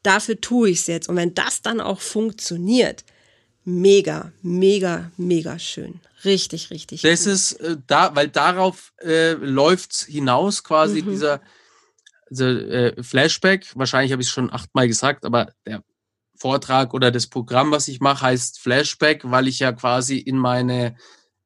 [0.03, 1.09] dafür tue ich es jetzt.
[1.09, 3.03] Und wenn das dann auch funktioniert,
[3.67, 5.99] mega, mega, mega schön.
[6.23, 7.01] Richtig, richtig.
[7.01, 7.33] Das gut.
[7.33, 11.09] ist äh, da, weil darauf äh, läuft's hinaus quasi mhm.
[11.09, 11.41] dieser
[12.29, 13.67] also, äh, Flashback.
[13.75, 15.83] Wahrscheinlich habe ich es schon achtmal gesagt, aber der
[16.37, 20.95] Vortrag oder das Programm, was ich mache, heißt Flashback, weil ich ja quasi in meine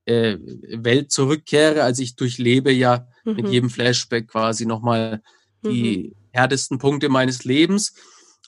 [0.05, 0.38] äh,
[0.74, 1.82] Welt zurückkehre.
[1.82, 3.36] Also ich durchlebe ja mhm.
[3.36, 5.24] mit jedem Flashback quasi nochmal
[5.63, 6.15] die mhm.
[6.34, 7.95] härtesten Punkte meines Lebens.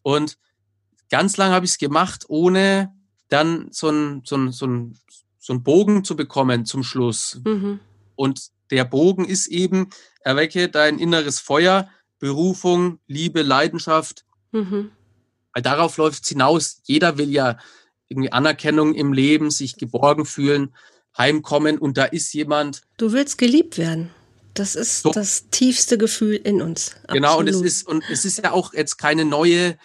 [0.03, 0.37] Und
[1.09, 2.93] ganz lange habe ich es gemacht, ohne
[3.33, 4.97] dann so ein, so ein, so ein,
[5.39, 7.39] so ein Bogen zu bekommen zum Schluss.
[7.43, 7.79] Mhm.
[8.15, 9.89] Und der Bogen ist eben,
[10.21, 14.23] erwecke dein inneres Feuer, Berufung, Liebe, Leidenschaft.
[14.51, 14.91] Mhm.
[15.53, 16.81] Weil darauf läuft es hinaus.
[16.83, 17.57] Jeder will ja
[18.07, 20.73] irgendwie Anerkennung im Leben, sich geborgen fühlen,
[21.17, 22.81] heimkommen und da ist jemand.
[22.97, 24.11] Du willst geliebt werden.
[24.53, 25.11] Das ist so.
[25.11, 26.95] das tiefste Gefühl in uns.
[27.07, 29.77] Genau, und es ist, und es ist ja auch jetzt keine neue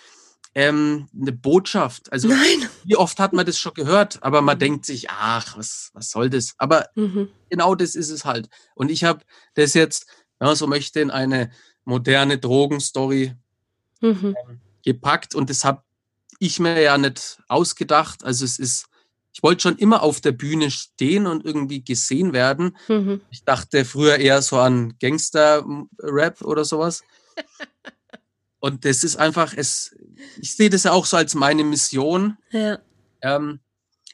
[0.58, 2.12] ähm, eine Botschaft.
[2.12, 2.68] Also Nein.
[2.82, 6.30] wie oft hat man das schon gehört, aber man denkt sich, ach, was, was soll
[6.30, 6.54] das?
[6.58, 7.28] Aber mhm.
[7.48, 8.48] genau das ist es halt.
[8.74, 9.20] Und ich habe
[9.54, 10.08] das jetzt,
[10.40, 11.52] wenn man so möchte, in eine
[11.84, 13.36] moderne Drogenstory
[14.00, 14.34] mhm.
[14.48, 15.84] ähm, gepackt und das habe
[16.40, 18.24] ich mir ja nicht ausgedacht.
[18.24, 18.86] Also es ist,
[19.32, 22.76] ich wollte schon immer auf der Bühne stehen und irgendwie gesehen werden.
[22.88, 23.20] Mhm.
[23.30, 27.04] Ich dachte früher eher so an Gangster-Rap oder sowas.
[28.60, 29.96] Und das ist einfach, es,
[30.40, 32.36] ich sehe das ja auch so als meine Mission.
[32.50, 32.78] Ja.
[33.22, 33.60] Ähm,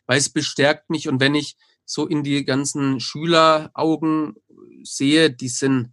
[0.07, 4.34] weil es bestärkt mich und wenn ich so in die ganzen Schüleraugen
[4.82, 5.92] sehe, die sind,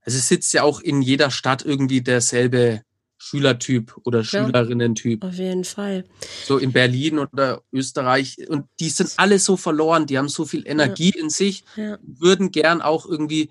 [0.00, 2.82] also es sitzt ja auch in jeder Stadt irgendwie derselbe
[3.18, 5.22] Schülertyp oder ja, Schülerinnen-Typ.
[5.22, 6.04] Auf jeden Fall.
[6.44, 8.36] So in Berlin oder Österreich.
[8.48, 11.22] Und die sind alle so verloren, die haben so viel Energie ja.
[11.22, 11.98] in sich, ja.
[12.02, 13.50] würden gern auch irgendwie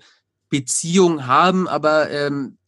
[0.50, 2.58] Beziehung haben, aber ähm,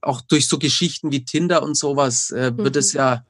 [0.00, 2.78] auch durch so Geschichten wie Tinder und sowas äh, wird mhm.
[2.78, 3.24] es ja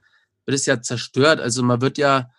[0.45, 1.41] wird es ja zerstört.
[1.41, 2.31] Also man wird ja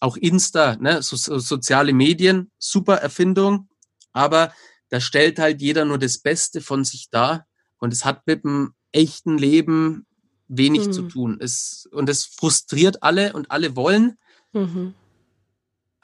[0.00, 3.68] auch Insta, ne, so, so, soziale Medien, super Erfindung,
[4.12, 4.52] aber
[4.90, 7.46] da stellt halt jeder nur das Beste von sich dar
[7.78, 10.06] und es hat mit dem echten Leben
[10.48, 10.92] wenig mhm.
[10.92, 11.38] zu tun.
[11.40, 14.18] Es, und es frustriert alle und alle wollen.
[14.52, 14.94] Mhm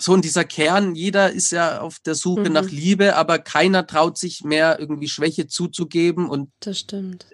[0.02, 2.52] so in dieser Kern, jeder ist ja auf der Suche mhm.
[2.52, 7.26] nach Liebe, aber keiner traut sich mehr irgendwie Schwäche zuzugeben und das stimmt.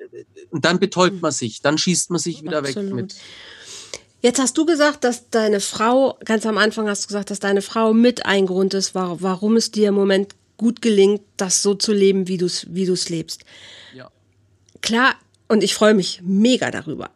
[0.51, 1.21] Und dann betäubt mhm.
[1.21, 2.91] man sich, dann schießt man sich wieder Absolut.
[2.91, 3.17] weg mit.
[4.21, 7.63] Jetzt hast du gesagt, dass deine Frau, ganz am Anfang hast du gesagt, dass deine
[7.63, 11.93] Frau mit ein Grund ist, warum es dir im Moment gut gelingt, das so zu
[11.93, 13.45] leben, wie du es wie du's lebst.
[13.95, 14.11] Ja.
[14.83, 15.15] Klar,
[15.47, 17.11] und ich freue mich mega darüber.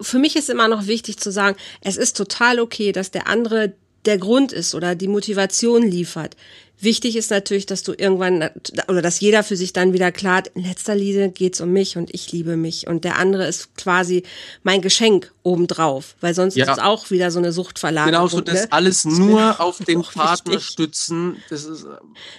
[0.00, 3.74] Für mich ist immer noch wichtig zu sagen, es ist total okay, dass der andere
[4.06, 6.36] der Grund ist oder die Motivation liefert.
[6.78, 8.50] Wichtig ist natürlich, dass du irgendwann
[8.88, 11.96] oder dass jeder für sich dann wieder klar hat, in letzter Linie geht's um mich
[11.96, 14.24] und ich liebe mich und der andere ist quasi
[14.62, 16.66] mein Geschenk obendrauf, weil sonst ja.
[16.66, 18.12] ist es auch wieder so eine Suchtverlagerung.
[18.12, 18.72] Genau, so das ne?
[18.72, 20.68] alles nur auf den Partner wichtig.
[20.68, 21.86] stützen, das ist,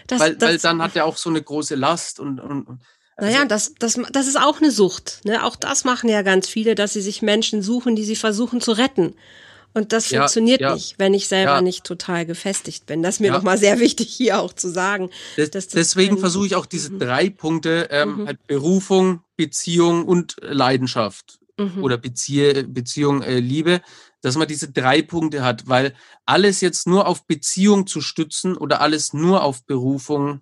[0.05, 2.80] das, weil, das, weil dann hat er auch so eine große Last und, und
[3.15, 5.22] also naja, das, das, das ist auch eine Sucht.
[5.24, 5.43] Ne?
[5.43, 8.74] Auch das machen ja ganz viele, dass sie sich Menschen suchen, die sie versuchen zu
[8.74, 9.15] retten.
[9.78, 10.74] Und das ja, funktioniert ja.
[10.74, 11.62] nicht, wenn ich selber ja.
[11.62, 13.04] nicht total gefestigt bin.
[13.04, 15.12] Das ist mir nochmal sehr wichtig, hier auch zu sagen.
[15.36, 17.00] Das, das deswegen versuche ich auch diese mhm.
[17.00, 18.26] drei Punkte, ähm, mhm.
[18.26, 21.84] halt Berufung, Beziehung und Leidenschaft mhm.
[21.84, 23.82] oder Bezie Beziehung, äh, Liebe,
[24.22, 25.94] dass man diese drei Punkte hat, weil
[26.26, 30.42] alles jetzt nur auf Beziehung zu stützen oder alles nur auf Berufung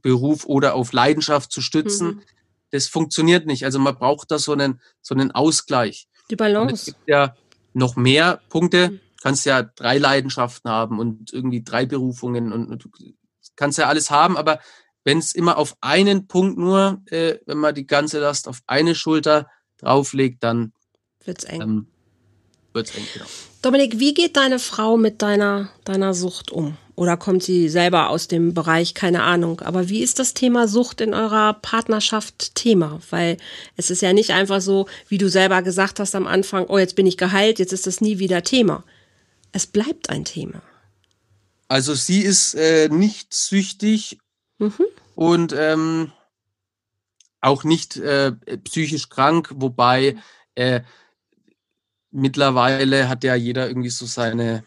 [0.00, 2.06] Beruf oder auf Leidenschaft zu stützen.
[2.06, 2.22] Mhm.
[2.70, 3.66] Das funktioniert nicht.
[3.66, 6.08] Also man braucht da so einen, so einen Ausgleich.
[6.30, 6.94] Die Balance.
[7.06, 7.36] ja
[7.72, 8.90] noch mehr Punkte.
[8.90, 8.94] Mhm.
[8.96, 12.88] Du kannst ja drei Leidenschaften haben und irgendwie drei Berufungen und, und du
[13.56, 14.60] kannst ja alles haben, aber
[15.04, 18.94] wenn es immer auf einen Punkt nur, äh, wenn man die ganze Last auf eine
[18.94, 19.48] Schulter
[19.78, 20.72] drauflegt, dann
[21.24, 21.60] wird's eng.
[21.60, 21.91] Ähm,
[22.72, 23.26] wird's eng, genau.
[23.62, 26.76] Dominik, wie geht deine Frau mit deiner, deiner Sucht um?
[26.94, 29.60] Oder kommt sie selber aus dem Bereich, keine Ahnung.
[29.60, 33.00] Aber wie ist das Thema Sucht in eurer Partnerschaft Thema?
[33.10, 33.38] Weil
[33.76, 36.96] es ist ja nicht einfach so, wie du selber gesagt hast am Anfang, oh, jetzt
[36.96, 38.84] bin ich geheilt, jetzt ist das nie wieder Thema.
[39.52, 40.62] Es bleibt ein Thema.
[41.68, 44.18] Also sie ist äh, nicht süchtig
[44.58, 44.84] mhm.
[45.14, 46.12] und ähm,
[47.40, 48.32] auch nicht äh,
[48.64, 50.16] psychisch krank, wobei
[50.54, 50.82] äh,
[52.12, 54.64] mittlerweile hat ja jeder irgendwie so seine,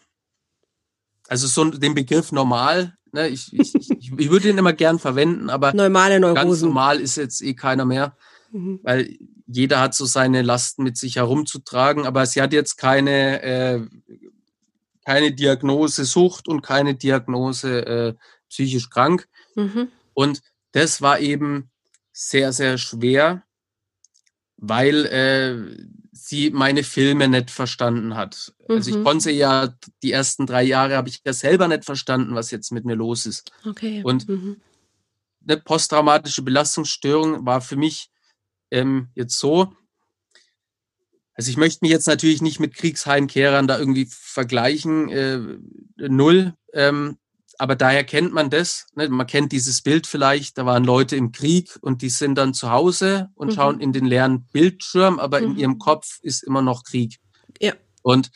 [1.28, 5.48] also so den Begriff normal, ne, ich, ich, ich, ich würde den immer gern verwenden,
[5.48, 8.16] aber Normale ganz normal ist jetzt eh keiner mehr,
[8.50, 8.80] mhm.
[8.82, 9.16] weil
[9.46, 13.80] jeder hat so seine Lasten mit sich herumzutragen, aber sie hat jetzt keine, äh,
[15.04, 18.14] keine Diagnose Sucht und keine Diagnose äh,
[18.48, 19.28] psychisch krank.
[19.54, 19.88] Mhm.
[20.14, 20.42] Und
[20.72, 21.70] das war eben
[22.12, 23.44] sehr, sehr schwer,
[24.56, 25.86] weil äh,
[26.16, 28.54] sie meine Filme nicht verstanden hat.
[28.68, 28.74] Mhm.
[28.76, 29.04] Also ich mhm.
[29.04, 32.84] konnte ja die ersten drei Jahre habe ich ja selber nicht verstanden, was jetzt mit
[32.84, 33.52] mir los ist.
[33.64, 34.02] Okay.
[34.02, 34.60] Und mhm.
[35.46, 38.10] eine posttraumatische Belastungsstörung war für mich
[38.70, 39.72] ähm, jetzt so.
[41.34, 45.38] Also ich möchte mich jetzt natürlich nicht mit Kriegsheimkehrern da irgendwie vergleichen, äh,
[45.96, 46.54] null.
[46.72, 47.18] Ähm,
[47.58, 48.86] aber daher kennt man das.
[48.94, 49.08] Ne?
[49.08, 52.70] Man kennt dieses Bild vielleicht, da waren Leute im Krieg und die sind dann zu
[52.70, 53.52] Hause und mhm.
[53.52, 55.46] schauen in den leeren Bildschirm, aber mhm.
[55.46, 57.18] in ihrem Kopf ist immer noch Krieg.
[57.60, 57.72] Ja.
[58.02, 58.30] Und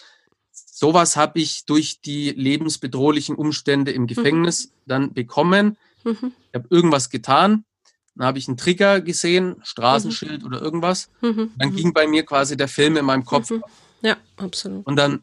[0.52, 4.06] sowas habe ich durch die lebensbedrohlichen Umstände im mhm.
[4.06, 4.70] Gefängnis mhm.
[4.86, 5.76] dann bekommen.
[6.04, 6.32] Mhm.
[6.48, 7.64] Ich habe irgendwas getan,
[8.14, 10.46] dann habe ich einen Trigger gesehen, Straßenschild mhm.
[10.46, 11.10] oder irgendwas.
[11.20, 13.52] Dann ging bei mir quasi der Film in meinem Kopf.
[14.02, 14.86] Ja, absolut.
[14.86, 15.22] Und dann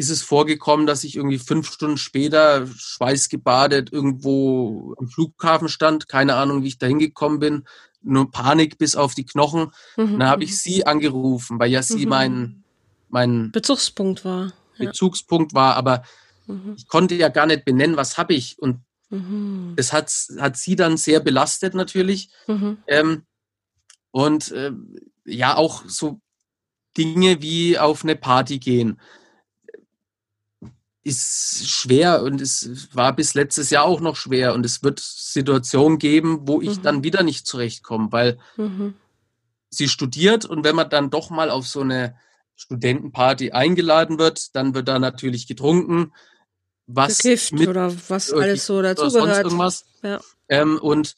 [0.00, 6.08] ist es vorgekommen, dass ich irgendwie fünf Stunden später schweißgebadet irgendwo am Flughafen stand.
[6.08, 7.64] Keine Ahnung, wie ich da hingekommen bin.
[8.00, 9.72] Nur Panik bis auf die Knochen.
[9.98, 10.18] Mhm.
[10.18, 10.54] Dann habe ich mhm.
[10.54, 12.08] sie angerufen, weil ja sie mhm.
[12.08, 12.64] mein,
[13.10, 14.54] mein Bezugspunkt war.
[14.78, 14.86] Ja.
[14.86, 16.02] Bezugspunkt war, aber
[16.46, 16.76] mhm.
[16.78, 18.58] ich konnte ja gar nicht benennen, was habe ich.
[18.58, 18.80] Und
[19.10, 19.74] mhm.
[19.76, 22.30] das hat, hat sie dann sehr belastet natürlich.
[22.46, 22.78] Mhm.
[22.86, 23.22] Ähm,
[24.12, 24.72] und äh,
[25.26, 26.22] ja, auch so
[26.96, 28.98] Dinge wie auf eine Party gehen
[31.02, 35.98] ist schwer und es war bis letztes Jahr auch noch schwer und es wird Situationen
[35.98, 36.82] geben, wo ich mhm.
[36.82, 38.94] dann wieder nicht zurechtkomme, weil mhm.
[39.70, 42.16] sie studiert und wenn man dann doch mal auf so eine
[42.54, 46.12] Studentenparty eingeladen wird, dann wird da natürlich getrunken,
[46.86, 49.50] was Gekifft mit, oder was alles so dazugehört.
[50.02, 50.20] Ja.
[50.48, 51.14] Ähm, und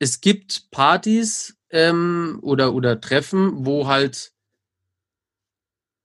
[0.00, 4.32] es gibt Partys ähm, oder, oder Treffen, wo halt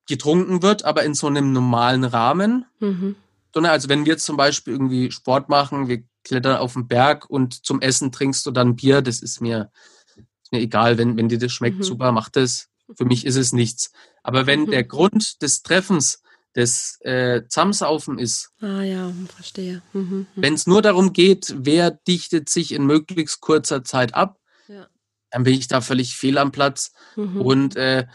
[0.08, 2.66] getrunken wird, aber in so einem normalen Rahmen.
[2.80, 3.16] Mhm.
[3.54, 7.66] Sondern also wenn wir zum Beispiel irgendwie Sport machen, wir klettern auf den Berg und
[7.66, 9.72] zum Essen trinkst du dann Bier, das ist mir,
[10.16, 11.84] ist mir egal, wenn, wenn dir das schmeckt, mhm.
[11.84, 12.70] super, mach das.
[12.96, 13.92] Für mich ist es nichts.
[14.24, 14.72] Aber wenn mhm.
[14.72, 16.24] der Grund des Treffens
[16.56, 18.52] des äh, Zamsaufen ist.
[18.62, 19.82] Ah ja, verstehe.
[19.94, 20.02] Mhm.
[20.02, 20.28] mhm.
[20.36, 24.88] Wenn es nur darum geht, wer dichtet sich in möglichst kurzer Zeit ab, ja.
[25.32, 26.94] dann bin ich da völlig fehl am Platz.
[27.16, 27.42] Mhm.
[27.42, 28.06] Und äh,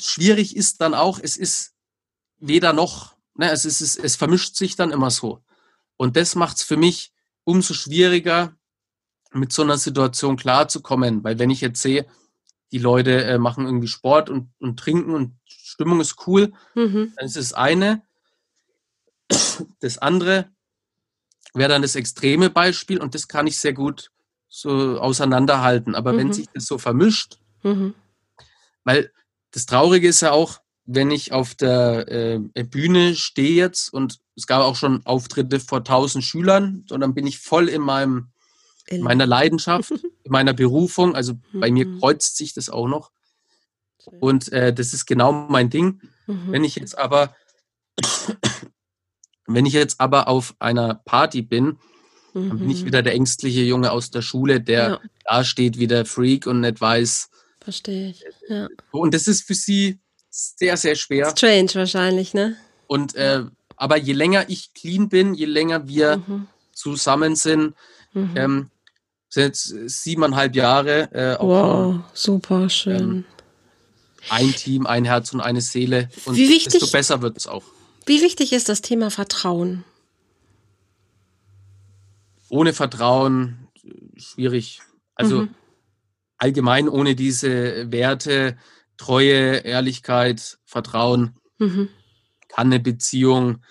[0.00, 1.74] schwierig ist dann auch, es ist
[2.38, 5.42] weder noch, ne, es, ist, es, es vermischt sich dann immer so.
[5.96, 7.12] Und das macht es für mich
[7.44, 8.54] umso schwieriger,
[9.32, 11.22] mit so einer Situation klarzukommen.
[11.22, 12.06] Weil wenn ich jetzt sehe,
[12.72, 17.12] die Leute äh, machen irgendwie Sport und, und trinken und Stimmung ist cool, mhm.
[17.16, 18.02] dann ist das eine.
[19.80, 20.50] Das andere
[21.54, 24.10] wäre dann das extreme Beispiel und das kann ich sehr gut
[24.48, 25.94] so auseinanderhalten.
[25.94, 26.18] Aber mhm.
[26.18, 27.94] wenn sich das so vermischt, mhm.
[28.84, 29.12] weil
[29.52, 34.46] das Traurige ist ja auch, wenn ich auf der äh, Bühne stehe jetzt und es
[34.46, 38.28] gab auch schon Auftritte vor tausend Schülern, und dann bin ich voll in meinem
[38.88, 39.90] in meiner Leidenschaft,
[40.24, 41.14] in meiner Berufung.
[41.14, 41.98] Also bei mir mhm.
[41.98, 43.10] kreuzt sich das auch noch.
[44.20, 46.00] Und äh, das ist genau mein Ding.
[46.26, 46.52] Mhm.
[46.52, 47.34] Wenn ich jetzt aber,
[49.46, 51.78] wenn ich jetzt aber auf einer Party bin,
[52.34, 52.86] dann bin ich mhm.
[52.86, 55.00] wieder der ängstliche Junge aus der Schule, der ja.
[55.24, 57.30] da steht wie der Freak und nicht weiß,
[57.66, 58.24] Verstehe ich.
[58.48, 58.68] Ja.
[58.92, 59.98] Und das ist für sie
[60.30, 61.30] sehr, sehr schwer.
[61.36, 62.56] Strange wahrscheinlich, ne?
[62.86, 63.42] Und äh,
[63.74, 66.46] aber je länger ich clean bin, je länger wir mhm.
[66.72, 67.74] zusammen sind,
[68.12, 68.30] mhm.
[68.36, 68.70] ähm,
[69.28, 71.10] sind jetzt siebeneinhalb Jahre.
[71.12, 73.00] Äh, wow, schon, super schön.
[73.00, 73.24] Ähm,
[74.28, 76.08] ein Team, ein Herz und eine Seele.
[76.24, 77.64] Und Wie wichtig, desto besser wird es auch.
[78.06, 79.82] Wie wichtig ist das Thema Vertrauen?
[82.48, 83.66] Ohne Vertrauen
[84.16, 84.82] schwierig.
[85.16, 85.54] Also mhm.
[86.38, 88.56] Allgemein ohne diese Werte,
[88.96, 91.88] Treue, Ehrlichkeit, Vertrauen, mhm.
[92.48, 93.62] kann eine Beziehung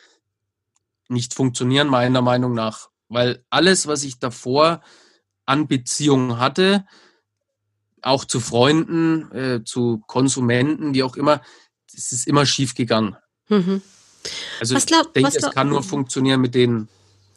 [1.07, 2.89] nicht funktionieren, meiner Meinung nach.
[3.09, 4.81] Weil alles, was ich davor
[5.45, 6.85] an Beziehungen hatte,
[8.01, 11.41] auch zu Freunden, äh, zu Konsumenten, wie auch immer,
[11.93, 13.15] es ist immer schief gegangen.
[13.49, 13.81] Mhm.
[14.59, 16.87] Also was glaub, ich denke, es kann nur funktionieren mit den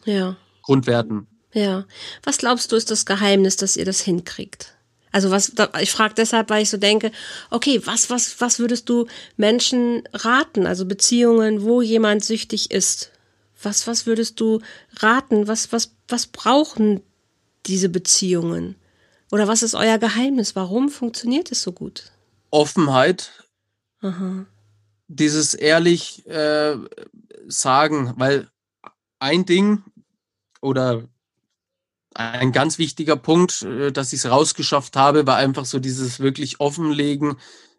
[0.05, 0.37] ja.
[0.63, 1.27] Grundwerten.
[1.53, 1.85] Ja.
[2.23, 4.78] Was glaubst du, ist das Geheimnis, dass ihr das hinkriegt?
[5.13, 7.13] Also was, ich frage deshalb, weil ich so denke,
[7.51, 9.07] okay, was, was, was würdest du
[9.37, 10.67] Menschen raten?
[10.67, 13.11] Also Beziehungen, wo jemand süchtig ist.
[13.63, 14.61] Was, was würdest du
[15.01, 15.49] raten?
[15.49, 17.01] Was, was, was brauchen
[17.67, 18.77] diese Beziehungen?
[19.31, 20.57] Oder was ist euer Geheimnis?
[20.57, 22.13] Warum funktioniert es so gut?
[22.51, 23.45] Offenheit.
[24.01, 24.47] Aha.
[25.09, 26.77] Dieses ehrlich äh,
[27.47, 28.49] sagen, weil
[29.19, 29.83] ein Ding
[30.61, 31.05] oder
[32.19, 36.61] ein ganz wichtiger Punkt, äh, dass ich es rausgeschafft habe, war einfach so dieses wirklich
[36.61, 37.37] offenlegen,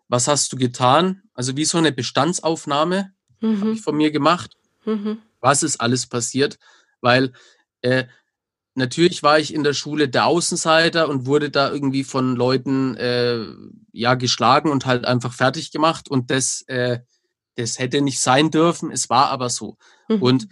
[0.07, 1.21] was hast du getan?
[1.33, 3.11] Also wie so eine Bestandsaufnahme
[3.41, 3.61] mhm.
[3.61, 4.57] habe ich von mir gemacht.
[4.85, 5.19] Mhm.
[5.41, 6.57] Was ist alles passiert?
[7.01, 7.33] Weil
[7.81, 8.05] äh,
[8.75, 13.45] natürlich war ich in der Schule der Außenseiter und wurde da irgendwie von Leuten äh,
[13.91, 16.09] ja geschlagen und halt einfach fertig gemacht.
[16.09, 16.99] Und das, äh,
[17.55, 18.89] das hätte nicht sein dürfen.
[18.91, 19.77] Es war aber so.
[20.07, 20.21] Mhm.
[20.21, 20.47] Und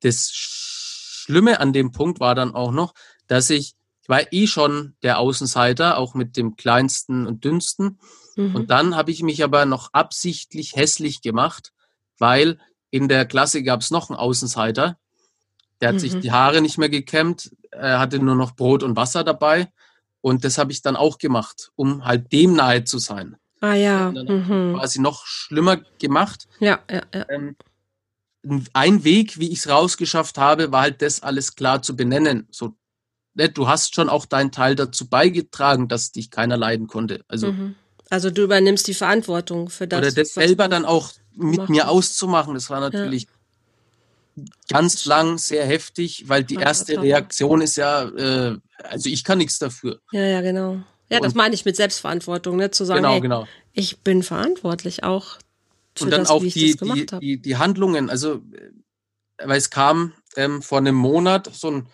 [0.00, 2.94] das Schlimme an dem Punkt war dann auch noch,
[3.32, 7.98] dass ich, ich war eh schon der Außenseiter, auch mit dem kleinsten und dünnsten.
[8.36, 8.54] Mhm.
[8.54, 11.72] Und dann habe ich mich aber noch absichtlich hässlich gemacht,
[12.18, 12.58] weil
[12.90, 14.98] in der Klasse gab es noch einen Außenseiter.
[15.80, 16.00] Der hat mhm.
[16.00, 19.72] sich die Haare nicht mehr gekämmt, er hatte nur noch Brot und Wasser dabei.
[20.20, 23.36] Und das habe ich dann auch gemacht, um halt dem nahe zu sein.
[23.62, 24.10] Ah ja.
[24.10, 24.74] Mhm.
[24.76, 26.48] Quasi noch schlimmer gemacht.
[26.60, 27.26] Ja, ja, ja.
[27.30, 27.56] Ähm,
[28.74, 32.46] ein Weg, wie ich es rausgeschafft habe, war halt das alles klar zu benennen.
[32.50, 32.74] So,
[33.34, 37.24] du hast schon auch deinen Teil dazu beigetragen, dass dich keiner leiden konnte.
[37.28, 37.74] Also, mhm.
[38.10, 39.98] also du übernimmst die Verantwortung für das.
[39.98, 42.54] Oder das selber dann auch mit mir auszumachen.
[42.54, 43.26] Das war natürlich
[44.36, 44.44] ja.
[44.68, 49.58] ganz lang sehr heftig, weil die erste Reaktion ist ja, äh, also ich kann nichts
[49.58, 50.00] dafür.
[50.12, 50.82] Ja, ja, genau.
[51.08, 52.70] Ja, das meine ich mit Selbstverantwortung, ne?
[52.70, 53.46] zu sagen, genau, hey, genau.
[53.74, 55.36] ich bin verantwortlich auch
[55.94, 58.40] für und dann das, auch die, die, die, die, Handlungen, also
[59.36, 61.88] weil es kam ähm, vor einem Monat so ein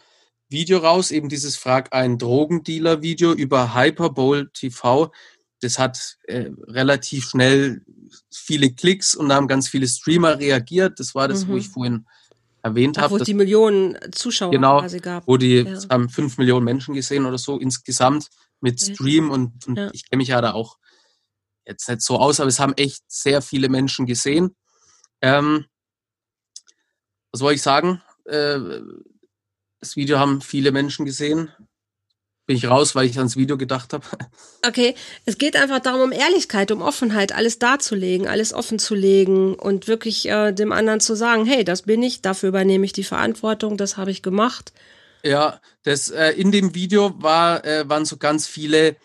[0.48, 5.12] Video raus, eben dieses Frag ein Drogendealer-Video über Hyperbowl TV.
[5.60, 7.82] Das hat äh, relativ schnell
[8.32, 11.00] viele Klicks und da haben ganz viele Streamer reagiert.
[11.00, 11.48] Das war das, mhm.
[11.52, 12.06] wo ich vorhin
[12.62, 13.12] erwähnt habe.
[13.12, 15.26] Wo es die Millionen Zuschauer genau, quasi gab.
[15.26, 15.78] Wo die ja.
[15.90, 18.28] haben fünf Millionen Menschen gesehen oder so insgesamt
[18.60, 19.90] mit Stream und, und ja.
[19.92, 20.78] ich kenne mich ja da auch
[21.66, 24.56] jetzt nicht so aus, aber es haben echt sehr viele Menschen gesehen.
[25.20, 25.66] Ähm,
[27.30, 28.02] was soll ich sagen?
[28.24, 28.80] Äh,
[29.80, 31.50] das Video haben viele Menschen gesehen.
[32.46, 34.06] Bin ich raus, weil ich ans Video gedacht habe.
[34.66, 39.54] Okay, es geht einfach darum, um Ehrlichkeit, um Offenheit, alles darzulegen, alles offen zu legen
[39.54, 43.04] und wirklich äh, dem anderen zu sagen, hey, das bin ich, dafür übernehme ich die
[43.04, 44.72] Verantwortung, das habe ich gemacht.
[45.22, 48.96] Ja, das äh, in dem Video war, äh, waren so ganz viele,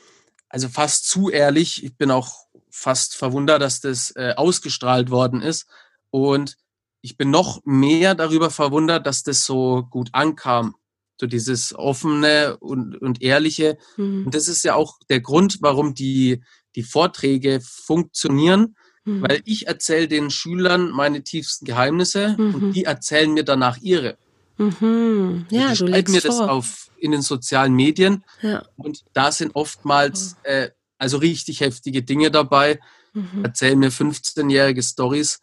[0.50, 1.84] also fast zu ehrlich.
[1.84, 5.68] Ich bin auch fast verwundert, dass das äh, ausgestrahlt worden ist.
[6.10, 6.58] Und
[7.04, 10.76] ich bin noch mehr darüber verwundert, dass das so gut ankam.
[11.20, 13.78] So dieses offene und, und ehrliche.
[13.98, 14.26] Mhm.
[14.26, 16.42] Und das ist ja auch der Grund, warum die,
[16.76, 19.22] die Vorträge funktionieren, mhm.
[19.22, 22.56] weil ich erzähle den Schülern meine tiefsten Geheimnisse mhm.
[22.56, 24.18] und die erzählen mir danach ihre.
[24.58, 25.46] Mhm.
[25.52, 28.64] Ja, die schreiben mir das auf in den sozialen Medien ja.
[28.78, 32.80] und da sind oftmals äh, also richtig heftige Dinge dabei.
[33.14, 33.44] Mhm.
[33.44, 35.42] Erzählen mir 15-jährige Stories.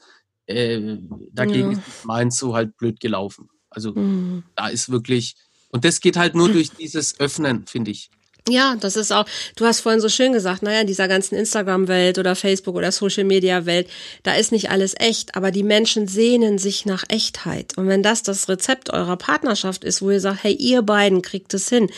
[0.51, 0.98] Äh,
[1.32, 1.78] dagegen ja.
[1.78, 3.48] ist meins so halt blöd gelaufen.
[3.70, 4.42] Also mhm.
[4.57, 5.36] da ist wirklich,
[5.70, 8.11] und das geht halt nur durch dieses Öffnen, finde ich.
[8.49, 9.26] Ja, das ist auch,
[9.57, 13.88] du hast vorhin so schön gesagt, naja, in dieser ganzen Instagram-Welt oder Facebook oder Social-Media-Welt,
[14.22, 17.76] da ist nicht alles echt, aber die Menschen sehnen sich nach Echtheit.
[17.76, 21.53] Und wenn das das Rezept eurer Partnerschaft ist, wo ihr sagt, hey, ihr beiden kriegt
[21.53, 21.91] es hin,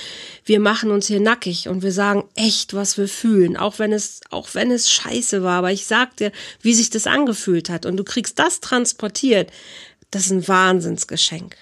[0.44, 4.20] wir machen uns hier nackig und wir sagen echt, was wir fühlen, auch wenn es,
[4.30, 7.96] auch wenn es scheiße war, aber ich sag dir, wie sich das angefühlt hat und
[7.96, 9.50] du kriegst das transportiert,
[10.10, 11.56] das ist ein Wahnsinnsgeschenk.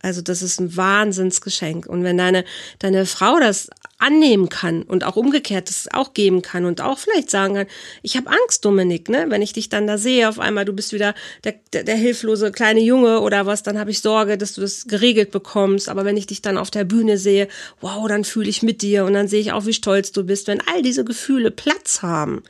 [0.00, 1.86] Also das ist ein Wahnsinnsgeschenk.
[1.86, 2.44] Und wenn deine,
[2.78, 3.68] deine Frau das
[3.98, 7.66] annehmen kann und auch umgekehrt das auch geben kann und auch vielleicht sagen kann,
[8.02, 9.26] ich habe Angst, Dominik, ne?
[9.28, 12.52] Wenn ich dich dann da sehe, auf einmal, du bist wieder der, der, der hilflose
[12.52, 15.88] kleine Junge oder was, dann habe ich Sorge, dass du das geregelt bekommst.
[15.88, 17.48] Aber wenn ich dich dann auf der Bühne sehe,
[17.80, 20.46] wow, dann fühle ich mit dir und dann sehe ich auch, wie stolz du bist.
[20.46, 22.44] Wenn all diese Gefühle Platz haben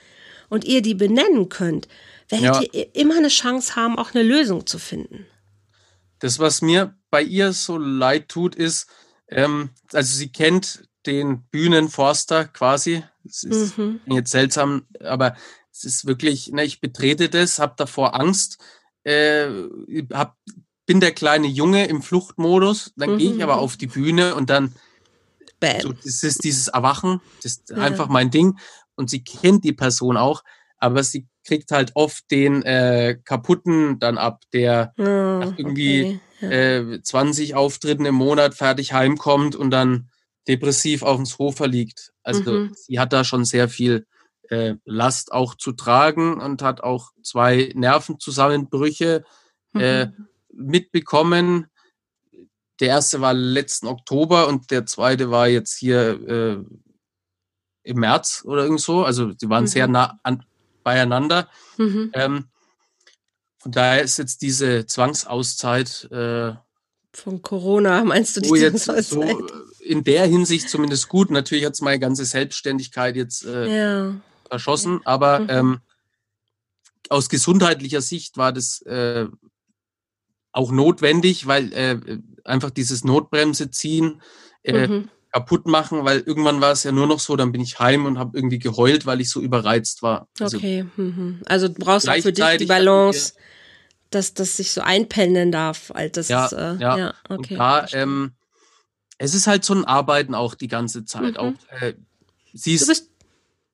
[0.50, 1.88] und ihr die benennen könnt,
[2.28, 2.80] werdet ja.
[2.80, 5.26] ihr immer eine Chance haben, auch eine Lösung zu finden.
[6.18, 8.88] Das, was mir bei ihr so leid tut, ist,
[9.28, 13.02] ähm, also sie kennt den Bühnenforster quasi.
[13.24, 14.00] Es ist mhm.
[14.06, 15.36] jetzt seltsam, aber
[15.72, 18.58] es ist wirklich, ne, ich betrete das, habe davor Angst,
[19.04, 19.48] äh,
[20.12, 20.36] hab,
[20.86, 23.18] bin der kleine Junge im Fluchtmodus, dann mhm.
[23.18, 24.74] gehe ich aber auf die Bühne und dann
[25.80, 27.76] so, das ist dieses Erwachen, das ist ja.
[27.76, 28.58] einfach mein Ding.
[28.94, 30.42] Und sie kennt die Person auch,
[30.78, 36.20] aber sie kriegt halt oft den äh, kaputten dann ab, der oh, nach irgendwie okay.
[36.40, 36.50] Ja.
[36.50, 40.10] äh, 20 Auftritten im Monat fertig heimkommt und dann
[40.46, 42.12] depressiv auf dem Sofa liegt.
[42.22, 42.74] Also mhm.
[42.74, 44.06] sie hat da schon sehr viel
[44.48, 49.24] äh, Last auch zu tragen und hat auch zwei Nervenzusammenbrüche
[49.74, 50.28] äh, mhm.
[50.52, 51.66] mitbekommen.
[52.80, 56.64] Der erste war letzten Oktober und der zweite war jetzt hier äh,
[57.82, 59.04] im März oder irgend so.
[59.04, 59.68] Also die waren mhm.
[59.68, 60.44] sehr nah an,
[60.82, 61.48] beieinander.
[61.76, 62.10] Mhm.
[62.14, 62.44] Ähm,
[63.68, 66.54] von daher ist jetzt diese Zwangsauszeit äh,
[67.12, 69.22] von Corona, meinst du die jetzt so
[69.80, 71.30] in der Hinsicht zumindest gut.
[71.30, 74.14] Natürlich hat es meine ganze Selbstständigkeit jetzt äh, ja.
[74.48, 75.46] erschossen, aber mhm.
[75.50, 75.78] ähm,
[77.10, 79.26] aus gesundheitlicher Sicht war das äh,
[80.52, 82.00] auch notwendig, weil äh,
[82.44, 84.22] einfach dieses Notbremse ziehen
[84.62, 85.10] äh, mhm.
[85.30, 88.18] kaputt machen, weil irgendwann war es ja nur noch so, dann bin ich heim und
[88.18, 90.26] habe irgendwie geheult, weil ich so überreizt war.
[90.40, 91.42] Also, okay, mhm.
[91.44, 93.34] also du brauchst auch für dich die Balance,
[94.10, 95.90] dass das sich so einpendeln darf.
[95.94, 96.98] Halt, das ja, ist, äh, ja.
[96.98, 97.54] ja, okay.
[97.54, 98.32] Und da, ähm,
[99.18, 101.32] es ist halt so ein Arbeiten auch die ganze Zeit.
[101.32, 101.36] Mhm.
[101.36, 101.94] Auch, äh,
[102.52, 103.10] sie ist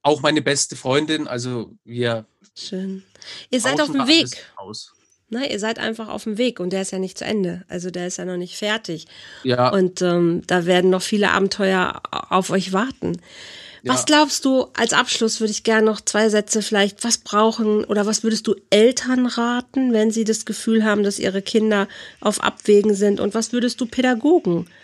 [0.02, 2.26] auch meine beste Freundin, also wir.
[2.54, 3.02] Schön.
[3.50, 4.28] Ihr seid auf dem Weg.
[4.56, 4.92] Aus.
[5.30, 7.64] Na, ihr seid einfach auf dem Weg und der ist ja nicht zu Ende.
[7.68, 9.06] Also der ist ja noch nicht fertig.
[9.42, 9.70] Ja.
[9.70, 13.20] Und ähm, da werden noch viele Abenteuer auf euch warten.
[13.84, 13.92] Ja.
[13.92, 18.06] Was glaubst du, als Abschluss würde ich gerne noch zwei Sätze vielleicht, was brauchen oder
[18.06, 21.86] was würdest du Eltern raten, wenn sie das Gefühl haben, dass ihre Kinder
[22.20, 23.20] auf Abwägen sind?
[23.20, 24.83] Und was würdest du Pädagogen raten?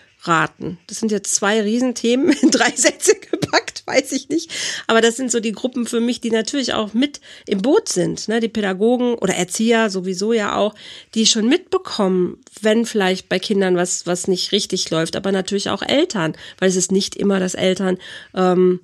[0.86, 4.50] Das sind jetzt zwei Riesenthemen in drei Sätze gepackt, weiß ich nicht.
[4.86, 8.28] Aber das sind so die Gruppen für mich, die natürlich auch mit im Boot sind.
[8.28, 8.40] Ne?
[8.40, 10.74] Die Pädagogen oder Erzieher sowieso ja auch,
[11.14, 15.16] die schon mitbekommen, wenn vielleicht bei Kindern was, was nicht richtig läuft.
[15.16, 17.96] Aber natürlich auch Eltern, weil es ist nicht immer, dass Eltern
[18.34, 18.80] ähm,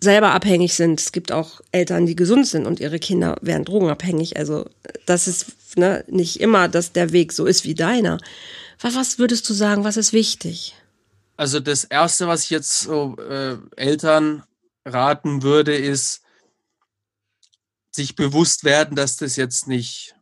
[0.00, 1.00] selber abhängig sind.
[1.00, 4.36] Es gibt auch Eltern, die gesund sind und ihre Kinder werden drogenabhängig.
[4.36, 4.66] Also
[5.04, 8.18] das ist ne, nicht immer, dass der Weg so ist wie deiner.
[8.80, 10.74] Was würdest du sagen, was ist wichtig?
[11.36, 14.42] Also das Erste, was ich jetzt so äh, Eltern
[14.84, 16.22] raten würde, ist,
[17.94, 20.14] sich bewusst werden, dass das jetzt nicht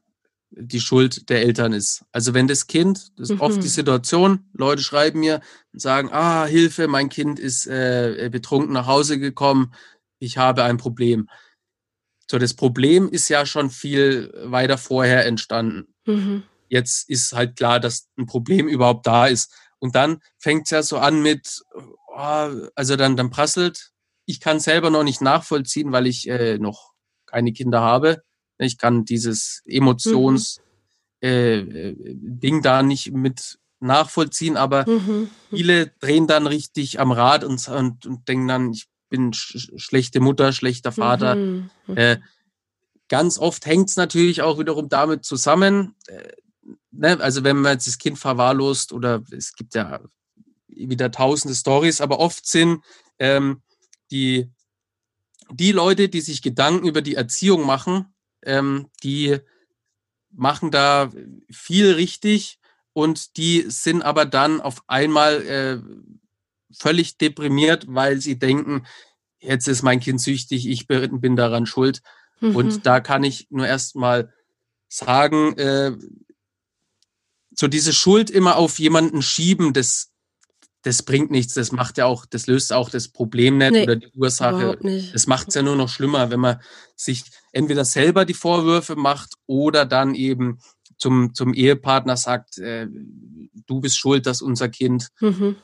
[0.50, 2.05] die Schuld der Eltern ist.
[2.12, 3.40] Also wenn das Kind, das ist mhm.
[3.40, 5.40] oft die Situation, Leute schreiben mir
[5.72, 9.74] und sagen, ah, Hilfe, mein Kind ist äh, betrunken nach Hause gekommen,
[10.20, 11.28] ich habe ein Problem.
[12.30, 15.92] So, das Problem ist ja schon viel weiter vorher entstanden.
[16.07, 16.44] Mhm
[16.75, 19.55] jetzt ist halt klar, dass ein Problem überhaupt da ist.
[19.79, 23.93] Und dann fängt es ja so an mit, oh, also dann, dann prasselt.
[24.27, 26.93] Ich kann selber noch nicht nachvollziehen, weil ich äh, noch
[27.27, 28.22] keine Kinder habe.
[28.59, 30.61] Ich kann dieses Emotions
[31.22, 31.29] mhm.
[31.29, 35.31] äh, äh Ding da nicht mit nachvollziehen, aber mhm.
[35.51, 40.18] viele drehen dann richtig am Rad und, und, und denken dann, ich bin sch schlechte
[40.20, 41.37] Mutter, schlechter Vater.
[41.37, 41.70] Mhm.
[41.95, 42.18] Äh,
[43.09, 46.33] ganz oft hängt es natürlich auch wiederum damit zusammen, äh,
[46.97, 50.01] ne, also wenn man jetzt das Kind verwahrlost oder es gibt ja
[50.68, 52.82] wieder tausende Stories, aber oft sind
[53.18, 53.62] ähm,
[54.11, 54.51] die,
[55.51, 58.07] die Leute, die sich Gedanken über die Erziehung machen,
[58.42, 59.38] ähm, die
[60.30, 61.12] machen da
[61.51, 62.59] viel richtig
[62.92, 65.78] und die sind aber dann auf einmal äh,
[66.76, 68.86] völlig deprimiert, weil sie denken,
[69.38, 72.03] jetzt ist mein Kind süchtig, ich bin, daran schuld.
[72.40, 72.57] Mhm.
[72.57, 74.32] Und da kann ich nur erst mal
[74.88, 75.92] sagen, äh,
[77.55, 80.11] so diese Schuld immer auf jemanden schieben, das,
[80.82, 81.55] das bringt nichts.
[81.55, 84.78] Das macht ja auch, das löst auch das Problem nicht nee, oder die Ursache.
[85.12, 86.61] Das macht es ja nur noch schlimmer, wenn man
[86.96, 90.59] sich entweder selber die Vorwürfe macht oder dann eben
[90.98, 92.86] zum, zum Ehepartner sagt, äh,
[93.66, 95.09] du bist schuld, dass unser Kind.
[95.20, 95.57] Mhm.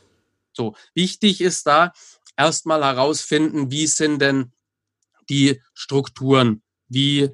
[0.53, 1.93] So, wichtig ist da
[2.37, 4.53] erstmal herausfinden, wie sind denn
[5.29, 7.31] die Strukturen, wie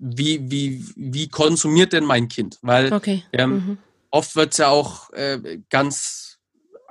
[0.00, 2.58] wie, wie, wie konsumiert denn mein Kind?
[2.62, 3.22] Weil okay.
[3.32, 3.78] ähm, mhm.
[4.10, 6.38] oft wird es ja auch äh, ganz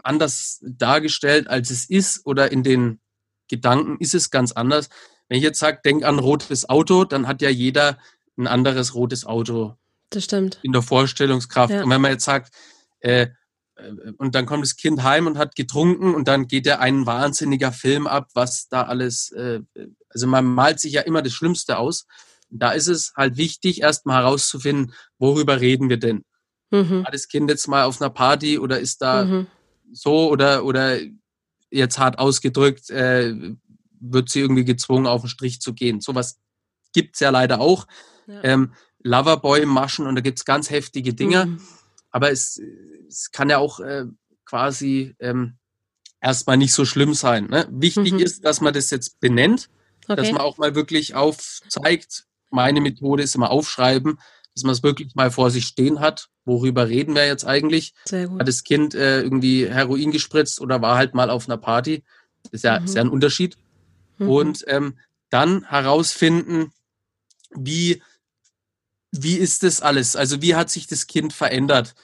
[0.04, 3.00] anders dargestellt, als es ist, oder in den
[3.48, 4.90] Gedanken ist es ganz anders.
[5.28, 7.98] Wenn ich jetzt sage, denk an rotes Auto, dann hat ja jeder
[8.38, 9.76] ein anderes rotes Auto.
[10.12, 10.60] Das stimmt.
[10.62, 11.74] In der Vorstellungskraft.
[11.74, 11.84] Ja.
[11.84, 12.54] Und wenn man jetzt sagt,
[13.00, 13.28] äh,
[13.76, 17.06] äh, und dann kommt das Kind heim und hat getrunken und dann geht er ein
[17.06, 19.62] wahnsinniger Film ab, was da alles, äh,
[20.10, 22.06] also man malt sich ja immer das Schlimmste aus.
[22.50, 26.24] Da ist es halt wichtig, erstmal herauszufinden, worüber reden wir denn?
[26.72, 27.04] Mhm.
[27.04, 29.48] War das Kind jetzt mal auf einer Party oder ist da mhm.
[29.92, 31.00] so oder, oder
[31.72, 33.34] jetzt hart ausgedrückt, äh,
[34.00, 36.02] wird sie irgendwie gezwungen, auf den Strich zu gehen.
[36.02, 36.40] Sowas
[36.94, 37.88] gibt's ja leider auch.
[38.28, 38.44] Ja.
[38.44, 38.74] Ähm,
[39.04, 41.46] Loverboy-Maschen und da gibt's ganz heftige Dinge.
[41.46, 41.62] Mhm.
[42.12, 42.60] Aber es,
[43.08, 44.06] es kann ja auch äh,
[44.46, 45.58] quasi ähm,
[46.22, 47.48] erstmal nicht so schlimm sein.
[47.48, 47.68] Ne?
[47.72, 48.20] Wichtig mhm.
[48.20, 49.70] ist, dass man das jetzt benennt,
[50.08, 50.16] okay.
[50.16, 54.20] dass man auch mal wirklich aufzeigt, meine Methode ist immer aufschreiben,
[54.54, 56.30] dass man es wirklich mal vor sich stehen hat.
[56.46, 57.94] Worüber reden wir jetzt eigentlich?
[58.06, 58.40] Sehr gut.
[58.40, 62.04] Hat das Kind äh, irgendwie Heroin gespritzt oder war halt mal auf einer Party?
[62.44, 62.86] Das ist ja, mhm.
[62.86, 63.58] ist ja ein Unterschied.
[64.18, 64.30] Mhm.
[64.30, 64.98] Und ähm,
[65.30, 66.72] dann herausfinden,
[67.52, 68.02] wie,
[69.12, 70.16] wie ist das alles?
[70.16, 71.96] Also wie hat sich das Kind verändert?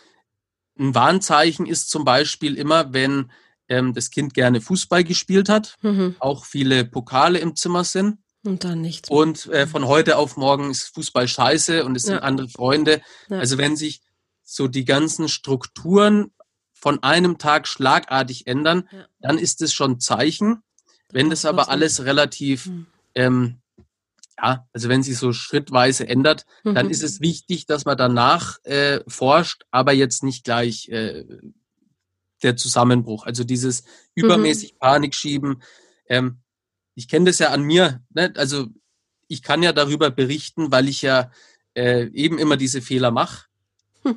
[0.77, 3.31] Ein Warnzeichen ist zum Beispiel immer, wenn
[3.69, 6.15] ähm, das Kind gerne Fußball gespielt hat, mhm.
[6.19, 8.17] auch viele Pokale im Zimmer sind.
[8.45, 9.09] Und dann nichts.
[9.09, 9.17] Mehr.
[9.17, 13.01] Und äh, von heute auf morgen ist Fußball scheiße und es sind andere Freunde.
[13.27, 13.39] Ja.
[13.39, 14.01] Also wenn sich
[14.43, 16.31] so die ganzen Strukturen
[16.73, 19.07] von einem Tag schlagartig ändern, ja.
[19.19, 20.61] dann ist es schon Zeichen.
[21.11, 22.87] Wenn das aber alles relativ, mhm.
[23.15, 23.57] ähm,
[24.37, 26.75] ja, also wenn sich so schrittweise ändert, mhm.
[26.75, 31.25] dann ist es wichtig, dass man danach äh, forscht, aber jetzt nicht gleich äh,
[32.43, 33.25] der Zusammenbruch.
[33.25, 34.25] Also dieses mhm.
[34.25, 34.77] übermäßig mhm.
[34.79, 35.63] Panik schieben.
[36.07, 36.41] Ähm,
[36.95, 38.01] ich kenne das ja an mir.
[38.13, 38.33] Ne?
[38.35, 38.67] Also
[39.27, 41.31] ich kann ja darüber berichten, weil ich ja
[41.75, 43.45] äh, eben immer diese Fehler mache.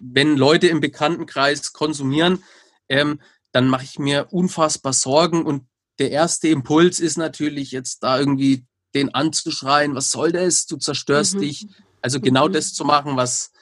[0.00, 2.42] Wenn Leute im Bekanntenkreis konsumieren,
[2.88, 3.20] ähm,
[3.52, 5.66] dann mache ich mir unfassbar Sorgen und
[5.98, 11.34] der erste Impuls ist natürlich jetzt da irgendwie den anzuschreien, was soll das, du zerstörst
[11.34, 11.40] mhm.
[11.40, 11.66] dich.
[12.00, 12.54] Also genau mhm.
[12.54, 13.52] das zu machen, was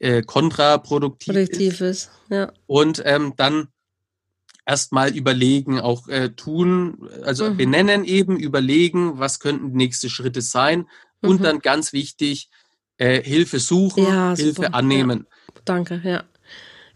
[0.00, 2.04] äh, kontraproduktiv Produktiv ist.
[2.06, 2.10] ist.
[2.30, 2.52] Ja.
[2.66, 3.68] Und ähm, dann
[4.68, 7.56] erstmal überlegen, auch äh, tun, also mhm.
[7.56, 10.86] benennen eben, überlegen, was könnten die nächsten Schritte sein
[11.22, 11.30] mhm.
[11.30, 12.50] und dann ganz wichtig,
[12.98, 14.74] äh, Hilfe suchen, ja, Hilfe super.
[14.74, 15.26] annehmen.
[15.26, 15.62] Ja.
[15.64, 16.24] Danke, ja.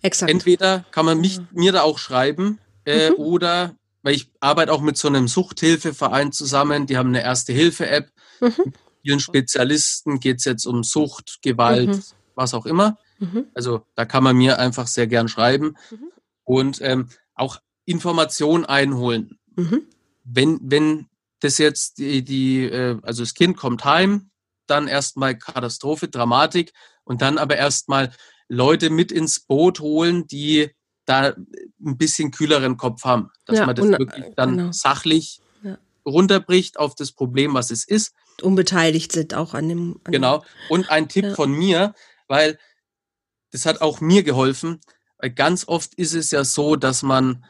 [0.03, 0.31] Exakt.
[0.31, 3.17] Entweder kann man mich, mir da auch schreiben äh, mhm.
[3.17, 8.11] oder, weil ich arbeite auch mit so einem Suchthilfeverein zusammen, die haben eine Erste-Hilfe-App.
[8.41, 8.73] Mhm.
[9.03, 12.03] Vielen Spezialisten geht es jetzt um Sucht, Gewalt, mhm.
[12.35, 12.99] was auch immer.
[13.19, 13.47] Mhm.
[13.55, 15.77] Also da kann man mir einfach sehr gern schreiben.
[15.91, 16.13] Mhm.
[16.45, 19.39] Und ähm, auch Informationen einholen.
[19.57, 19.83] Mhm.
[20.25, 21.09] Wenn, wenn
[21.41, 24.31] das jetzt die, die, äh, also das Kind kommt heim,
[24.67, 26.73] dann erstmal Katastrophe, Dramatik
[27.05, 28.13] und dann aber erstmal
[28.49, 30.71] Leute mit ins Boot holen, die
[31.05, 31.35] da
[31.85, 34.73] ein bisschen kühleren Kopf haben, dass ja, man das wirklich dann genau.
[34.73, 35.79] sachlich ja.
[36.07, 38.15] runterbricht auf das Problem, was es ist.
[38.41, 40.01] Unbeteiligt sind auch an dem.
[40.05, 40.45] An genau.
[40.69, 41.35] Und ein Tipp ja.
[41.35, 41.95] von mir,
[42.29, 42.59] weil
[43.51, 44.81] das hat auch mir geholfen,
[45.23, 47.45] weil ganz oft ist es ja so, dass man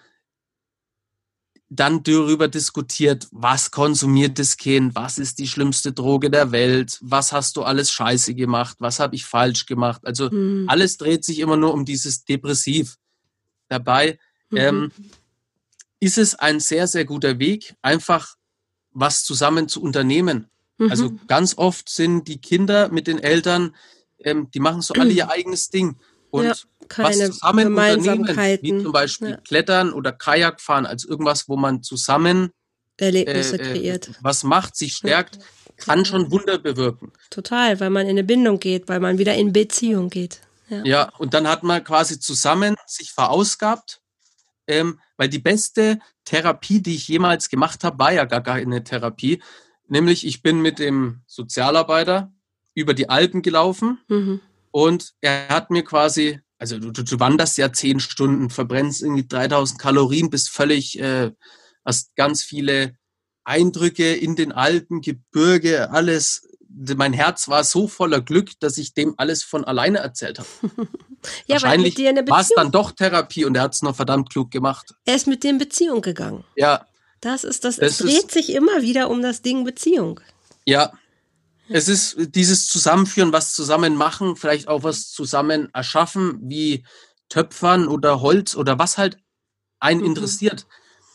[1.71, 7.33] dann darüber diskutiert, was konsumiert das Kind, was ist die schlimmste Droge der Welt, was
[7.33, 10.03] hast du alles scheiße gemacht, was habe ich falsch gemacht.
[10.05, 10.67] Also mhm.
[10.69, 12.99] alles dreht sich immer nur um dieses Depressiv.
[13.69, 14.19] Dabei
[14.51, 14.59] mhm.
[14.59, 14.93] ähm,
[15.99, 18.37] ist es ein sehr, sehr guter Weg, einfach
[18.91, 20.51] was zusammen zu unternehmen.
[20.77, 20.91] Mhm.
[20.91, 23.75] Also ganz oft sind die Kinder mit den Eltern,
[24.19, 25.97] ähm, die machen so alle ihr eigenes Ding.
[26.33, 26.55] Und ja,
[26.97, 28.27] was zusammen unternehmen,
[28.63, 29.37] wie zum Beispiel ja.
[29.37, 32.53] Klettern oder Kajak fahren, als irgendwas, wo man zusammen
[32.97, 34.11] Erlebnisse äh, äh kreiert.
[34.23, 35.43] Was macht, sich stärkt, ja.
[35.77, 37.13] kann schon Wunder bewirken.
[37.29, 40.41] Total, weil man in eine Bindung geht, weil man wieder in Beziehung geht.
[40.71, 44.01] Ja, ja und dann hat man quasi zusammen sich verausgabt,
[44.67, 49.43] ähm, weil die beste Therapie, die ich jemals gemacht habe, war ja gar keine Therapie.
[49.87, 52.33] Nämlich, ich bin mit dem Sozialarbeiter
[52.73, 54.01] über die Alpen gelaufen.
[54.09, 54.41] Mhm
[54.73, 59.79] und er hat mir quasi, also du, du wanderst ja zehn Stunden, verbrennst irgendwie 3000
[59.79, 61.31] Kalorien, bist völlig, äh,
[61.85, 62.97] hast ganz viele
[63.45, 66.49] Eindrücke in den Alpen, Gebirge, alles.
[66.97, 70.49] Mein Herz war so voller Glück, dass ich dem alles von alleine erzählt habe.
[71.47, 74.95] ja, Wahrscheinlich war es dann doch Therapie und er hat es noch verdammt klug gemacht.
[75.05, 76.45] Er ist mit dir in Beziehung gegangen.
[76.57, 76.87] Ja.
[77.21, 80.21] Das ist das, das es dreht ist, sich immer wieder um das Ding Beziehung.
[80.65, 80.93] Ja,
[81.69, 86.85] es ist dieses Zusammenführen, was zusammen machen, vielleicht auch was zusammen erschaffen, wie
[87.29, 89.19] Töpfern oder Holz oder was halt
[89.81, 90.07] einen mhm.
[90.07, 90.67] interessiert.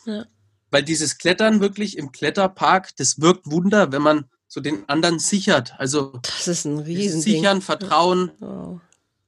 [0.04, 0.26] Ja.
[0.70, 5.74] Weil dieses Klettern wirklich im Kletterpark, das wirkt Wunder, wenn man so den anderen sichert.
[5.78, 8.80] Also das ist ein Riesen sichern, Vertrauen, wow.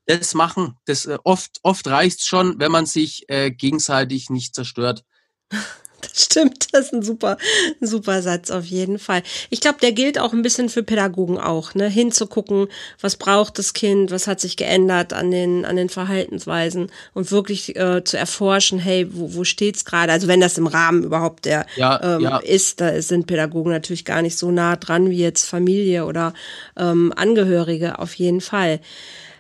[0.06, 0.76] das machen.
[0.86, 5.04] Das äh, oft oft reicht's schon, wenn man sich äh, gegenseitig nicht zerstört.
[6.10, 7.36] Das stimmt, das ist ein super,
[7.80, 9.22] super Satz auf jeden Fall.
[9.48, 11.88] Ich glaube, der gilt auch ein bisschen für Pädagogen auch, ne?
[11.88, 12.68] Hinzugucken,
[13.00, 17.76] was braucht das Kind, was hat sich geändert an den, an den Verhaltensweisen und wirklich
[17.76, 20.12] äh, zu erforschen, hey, wo, wo steht's gerade?
[20.12, 22.38] Also wenn das im Rahmen überhaupt der ja, ähm, ja.
[22.38, 26.34] ist, da sind Pädagogen natürlich gar nicht so nah dran wie jetzt Familie oder
[26.76, 28.80] ähm, Angehörige, auf jeden Fall.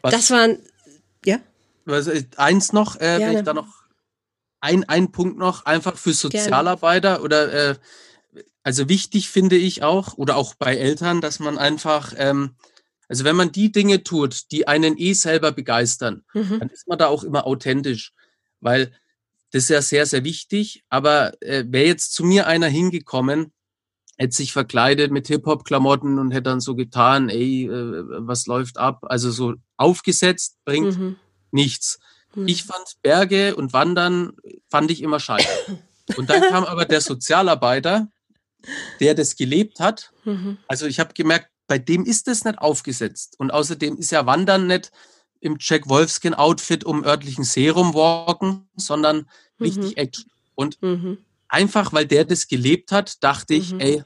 [0.02, 0.58] Was, das waren,
[1.24, 1.38] ja?
[1.86, 3.79] Also eins noch, äh, wenn ich da noch
[4.60, 7.24] ein, ein Punkt noch, einfach für Sozialarbeiter Gerne.
[7.24, 7.74] oder äh,
[8.62, 12.56] also wichtig finde ich auch, oder auch bei Eltern, dass man einfach, ähm,
[13.08, 16.60] also wenn man die Dinge tut, die einen eh selber begeistern, mhm.
[16.60, 18.12] dann ist man da auch immer authentisch.
[18.60, 18.92] Weil
[19.50, 20.84] das ist ja sehr, sehr wichtig.
[20.88, 23.52] Aber äh, wäre jetzt zu mir einer hingekommen,
[24.16, 29.00] hätte sich verkleidet mit Hip-Hop-Klamotten und hätte dann so getan, ey, äh, was läuft ab?
[29.02, 31.16] Also so aufgesetzt bringt mhm.
[31.50, 31.98] nichts.
[32.34, 32.48] Mhm.
[32.48, 34.32] Ich fand Berge und Wandern,
[34.68, 35.48] fand ich immer scheiße.
[36.16, 38.08] Und dann kam aber der Sozialarbeiter,
[38.98, 40.12] der das gelebt hat.
[40.24, 40.58] Mhm.
[40.66, 43.36] Also ich habe gemerkt, bei dem ist das nicht aufgesetzt.
[43.38, 44.90] Und außerdem ist ja Wandern nicht
[45.38, 49.26] im Jack Wolfskin Outfit um örtlichen Serum walken, sondern mhm.
[49.64, 50.30] richtig Action.
[50.54, 51.18] Und mhm.
[51.48, 53.80] einfach, weil der das gelebt hat, dachte ich, mhm.
[53.80, 54.02] ey,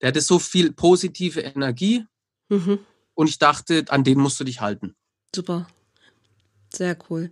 [0.00, 2.04] der hatte so viel positive Energie.
[2.48, 2.78] Mhm.
[3.14, 4.94] Und ich dachte, an den musst du dich halten.
[5.34, 5.66] Super.
[6.72, 7.30] Sehr cool.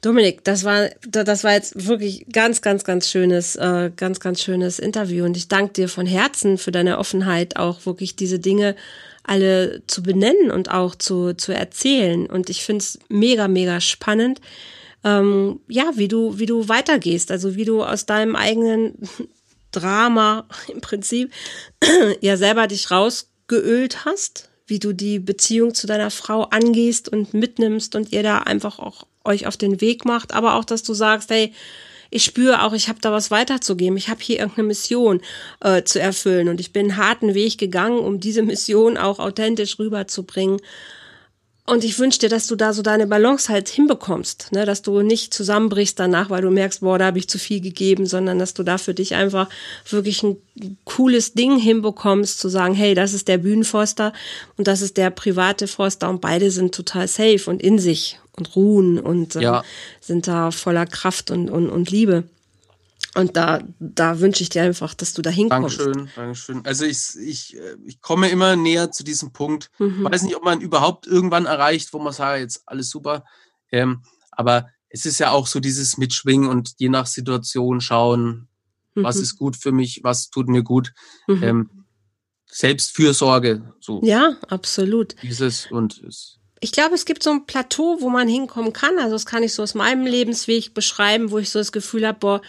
[0.00, 4.78] Dominik, das war, das war jetzt wirklich ganz, ganz, ganz schönes, äh, ganz, ganz schönes
[4.78, 5.24] Interview.
[5.24, 8.76] Und ich danke dir von Herzen für deine Offenheit, auch wirklich diese Dinge
[9.24, 12.26] alle zu benennen und auch zu, zu erzählen.
[12.26, 14.40] Und ich finde es mega, mega spannend,
[15.04, 18.94] ähm, ja, wie du, wie du weitergehst, also wie du aus deinem eigenen
[19.72, 21.32] Drama im Prinzip
[22.20, 27.94] ja selber dich rausgeölt hast, wie du die Beziehung zu deiner Frau angehst und mitnimmst
[27.96, 31.30] und ihr da einfach auch euch auf den Weg macht, aber auch, dass du sagst,
[31.30, 31.52] hey,
[32.10, 33.98] ich spüre auch, ich habe da was weiterzugeben.
[33.98, 35.20] Ich habe hier irgendeine Mission
[35.60, 39.78] äh, zu erfüllen und ich bin einen harten Weg gegangen, um diese Mission auch authentisch
[39.78, 40.58] rüberzubringen.
[41.68, 44.64] Und ich wünsche dir, dass du da so deine Balance halt hinbekommst, ne?
[44.64, 48.06] dass du nicht zusammenbrichst danach, weil du merkst, boah, da habe ich zu viel gegeben,
[48.06, 49.50] sondern dass du da für dich einfach
[49.90, 50.38] wirklich ein
[50.86, 54.14] cooles Ding hinbekommst, zu sagen, hey, das ist der Bühnenforster
[54.56, 58.56] und das ist der private Forster und beide sind total safe und in sich und
[58.56, 59.64] ruhen und äh, ja.
[60.00, 62.24] sind da voller Kraft und, und, und Liebe.
[63.14, 65.80] Und da, da wünsche ich dir einfach, dass du da hinkommst.
[65.80, 66.66] Dankeschön, Dankeschön.
[66.66, 69.70] Also ich, ich, äh, ich komme immer näher zu diesem Punkt.
[69.78, 70.04] Mhm.
[70.04, 73.24] Ich weiß nicht, ob man überhaupt irgendwann erreicht, wo man sagt, jetzt alles super.
[73.72, 78.48] Ähm, aber es ist ja auch so dieses Mitschwingen und je nach Situation schauen,
[78.94, 79.02] mhm.
[79.02, 80.92] was ist gut für mich, was tut mir gut.
[81.26, 81.42] Mhm.
[81.42, 81.70] Ähm,
[82.46, 83.74] Selbstfürsorge.
[83.80, 84.00] So.
[84.02, 85.16] Ja, absolut.
[85.22, 88.98] Dieses und es ich glaube, es gibt so ein Plateau, wo man hinkommen kann.
[88.98, 92.18] Also das kann ich so aus meinem Lebensweg beschreiben, wo ich so das Gefühl habe,
[92.18, 92.42] boah,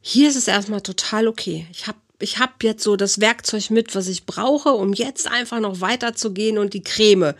[0.00, 1.66] hier ist es erstmal total okay.
[1.72, 5.58] Ich habe ich hab jetzt so das Werkzeug mit, was ich brauche, um jetzt einfach
[5.58, 7.34] noch weiterzugehen und die Creme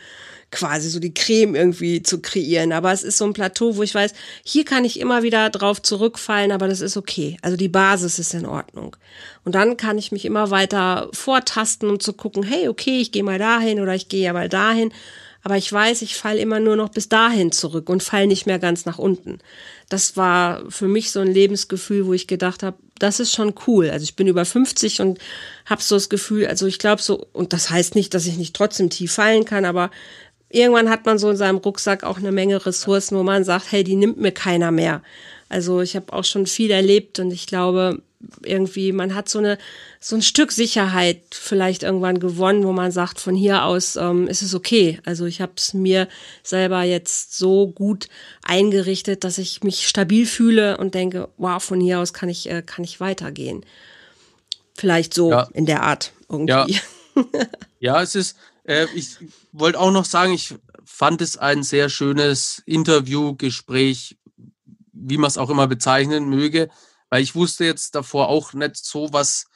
[0.50, 2.72] quasi so die Creme irgendwie zu kreieren.
[2.72, 4.12] Aber es ist so ein Plateau, wo ich weiß,
[4.44, 7.36] hier kann ich immer wieder drauf zurückfallen, aber das ist okay.
[7.42, 8.96] Also die Basis ist in Ordnung.
[9.44, 13.22] Und dann kann ich mich immer weiter vortasten, um zu gucken, hey, okay, ich gehe
[13.22, 14.92] mal dahin oder ich gehe ja mal dahin
[15.42, 18.58] aber ich weiß, ich falle immer nur noch bis dahin zurück und fall nicht mehr
[18.58, 19.38] ganz nach unten.
[19.88, 23.88] Das war für mich so ein Lebensgefühl, wo ich gedacht habe, das ist schon cool.
[23.90, 25.18] Also ich bin über 50 und
[25.64, 28.54] habe so das Gefühl, also ich glaube so, und das heißt nicht, dass ich nicht
[28.54, 29.90] trotzdem tief fallen kann, aber
[30.50, 33.82] irgendwann hat man so in seinem Rucksack auch eine Menge Ressourcen, wo man sagt, hey,
[33.82, 35.02] die nimmt mir keiner mehr.
[35.48, 38.02] Also ich habe auch schon viel erlebt und ich glaube,
[38.44, 39.58] irgendwie, man hat so eine
[39.98, 44.42] so ein Stück Sicherheit vielleicht irgendwann gewonnen, wo man sagt, von hier aus ähm, ist
[44.42, 45.00] es okay.
[45.04, 46.08] Also ich habe es mir
[46.42, 48.08] selber jetzt so gut
[48.42, 52.62] eingerichtet, dass ich mich stabil fühle und denke, wow, von hier aus kann ich äh,
[52.62, 53.64] kann ich weitergehen.
[54.74, 55.48] Vielleicht so ja.
[55.52, 56.52] in der Art irgendwie.
[56.52, 56.66] Ja,
[57.80, 58.36] ja es ist.
[58.64, 59.16] Äh, ich
[59.52, 60.54] wollte auch noch sagen, ich
[60.84, 64.18] fand es ein sehr schönes Interview, Gespräch,
[64.92, 66.68] wie man es auch immer bezeichnen möge
[67.10, 69.46] weil ich wusste jetzt davor auch nicht so, was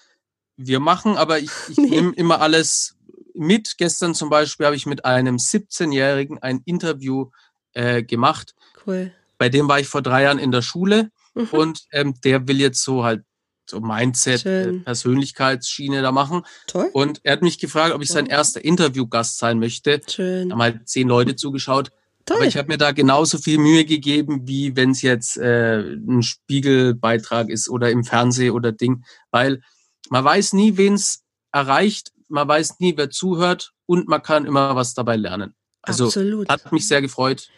[0.56, 1.90] wir machen, aber ich, ich nee.
[1.90, 2.96] nehme immer alles
[3.34, 3.78] mit.
[3.78, 7.30] Gestern zum Beispiel habe ich mit einem 17-Jährigen ein Interview
[7.72, 8.54] äh, gemacht.
[8.86, 9.12] Cool.
[9.38, 11.48] Bei dem war ich vor drei Jahren in der Schule mhm.
[11.50, 13.24] und ähm, der will jetzt so halt
[13.68, 16.42] so Mindset, äh, Persönlichkeitsschiene da machen.
[16.66, 16.90] Toll.
[16.92, 20.00] Und er hat mich gefragt, ob ich sein erster Interviewgast sein möchte.
[20.06, 20.50] Schön.
[20.50, 21.90] Da haben halt zehn Leute zugeschaut.
[22.26, 22.38] Toll.
[22.38, 26.22] Aber ich habe mir da genauso viel Mühe gegeben, wie wenn es jetzt äh, ein
[26.22, 29.60] Spiegelbeitrag ist oder im Fernsehen oder Ding, weil
[30.08, 31.22] man weiß nie, wen es
[31.52, 35.54] erreicht, man weiß nie, wer zuhört und man kann immer was dabei lernen.
[35.82, 36.48] Also Absolut.
[36.48, 37.48] hat mich sehr gefreut.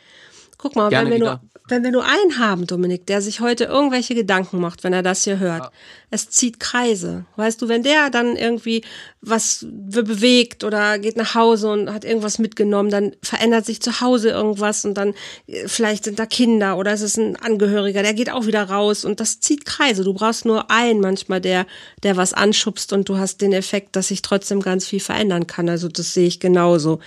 [0.59, 4.15] Guck mal, wenn wir, nur, wenn wir nur einen haben, Dominik, der sich heute irgendwelche
[4.15, 5.71] Gedanken macht, wenn er das hier hört, ja.
[6.11, 7.25] es zieht Kreise.
[7.35, 8.85] Weißt du, wenn der dann irgendwie
[9.21, 14.31] was bewegt oder geht nach Hause und hat irgendwas mitgenommen, dann verändert sich zu Hause
[14.31, 15.15] irgendwas und dann
[15.49, 19.05] äh, vielleicht sind da Kinder oder es ist ein Angehöriger, der geht auch wieder raus
[19.05, 20.05] und das zieht Kreise.
[20.05, 21.67] Du brauchst nur einen manchmal, der,
[22.05, 25.69] der was anschubst und du hast den Effekt, dass sich trotzdem ganz viel verändern kann.
[25.69, 27.01] Also das sehe ich genauso.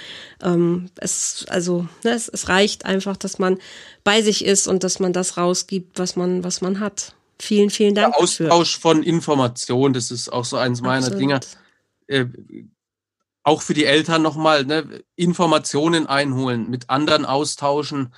[0.44, 3.60] Ähm, es, also, ne, es, es reicht einfach, dass dass man
[4.04, 7.16] bei sich ist und dass man das rausgibt, was man, was man hat.
[7.42, 8.14] Vielen, vielen Dank.
[8.14, 8.82] Der Austausch dafür.
[8.82, 11.22] von Informationen, das ist auch so eins meiner Absolut.
[11.22, 11.40] Dinge.
[12.08, 12.26] Äh,
[13.44, 18.14] auch für die Eltern nochmal, ne, Informationen einholen, mit anderen austauschen.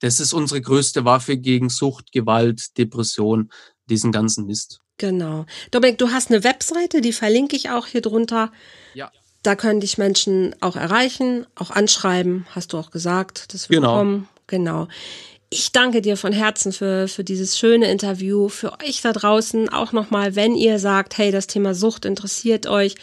[0.00, 3.50] Das ist unsere größte Waffe gegen Sucht, Gewalt, Depression,
[3.86, 4.80] diesen ganzen Mist.
[4.98, 5.46] Genau.
[5.70, 8.52] Dominik, du hast eine Webseite, die verlinke ich auch hier drunter.
[8.94, 9.10] Ja.
[9.42, 13.54] Da können dich Menschen auch erreichen, auch anschreiben, hast du auch gesagt.
[13.54, 13.96] Das wird genau.
[13.96, 14.28] kommen.
[14.48, 14.88] Genau.
[15.50, 18.50] Ich danke dir von Herzen für, für dieses schöne Interview.
[18.50, 22.96] Für euch da draußen auch nochmal, wenn ihr sagt, hey, das Thema Sucht interessiert euch,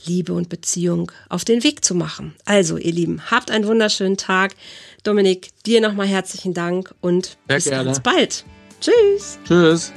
[0.05, 2.35] Liebe und Beziehung auf den Weg zu machen.
[2.45, 4.55] Also, ihr Lieben, habt einen wunderschönen Tag.
[5.03, 7.85] Dominik, dir nochmal herzlichen Dank und Sehr bis gerne.
[7.85, 8.45] ganz bald.
[8.81, 9.39] Tschüss.
[9.47, 9.93] Tschüss.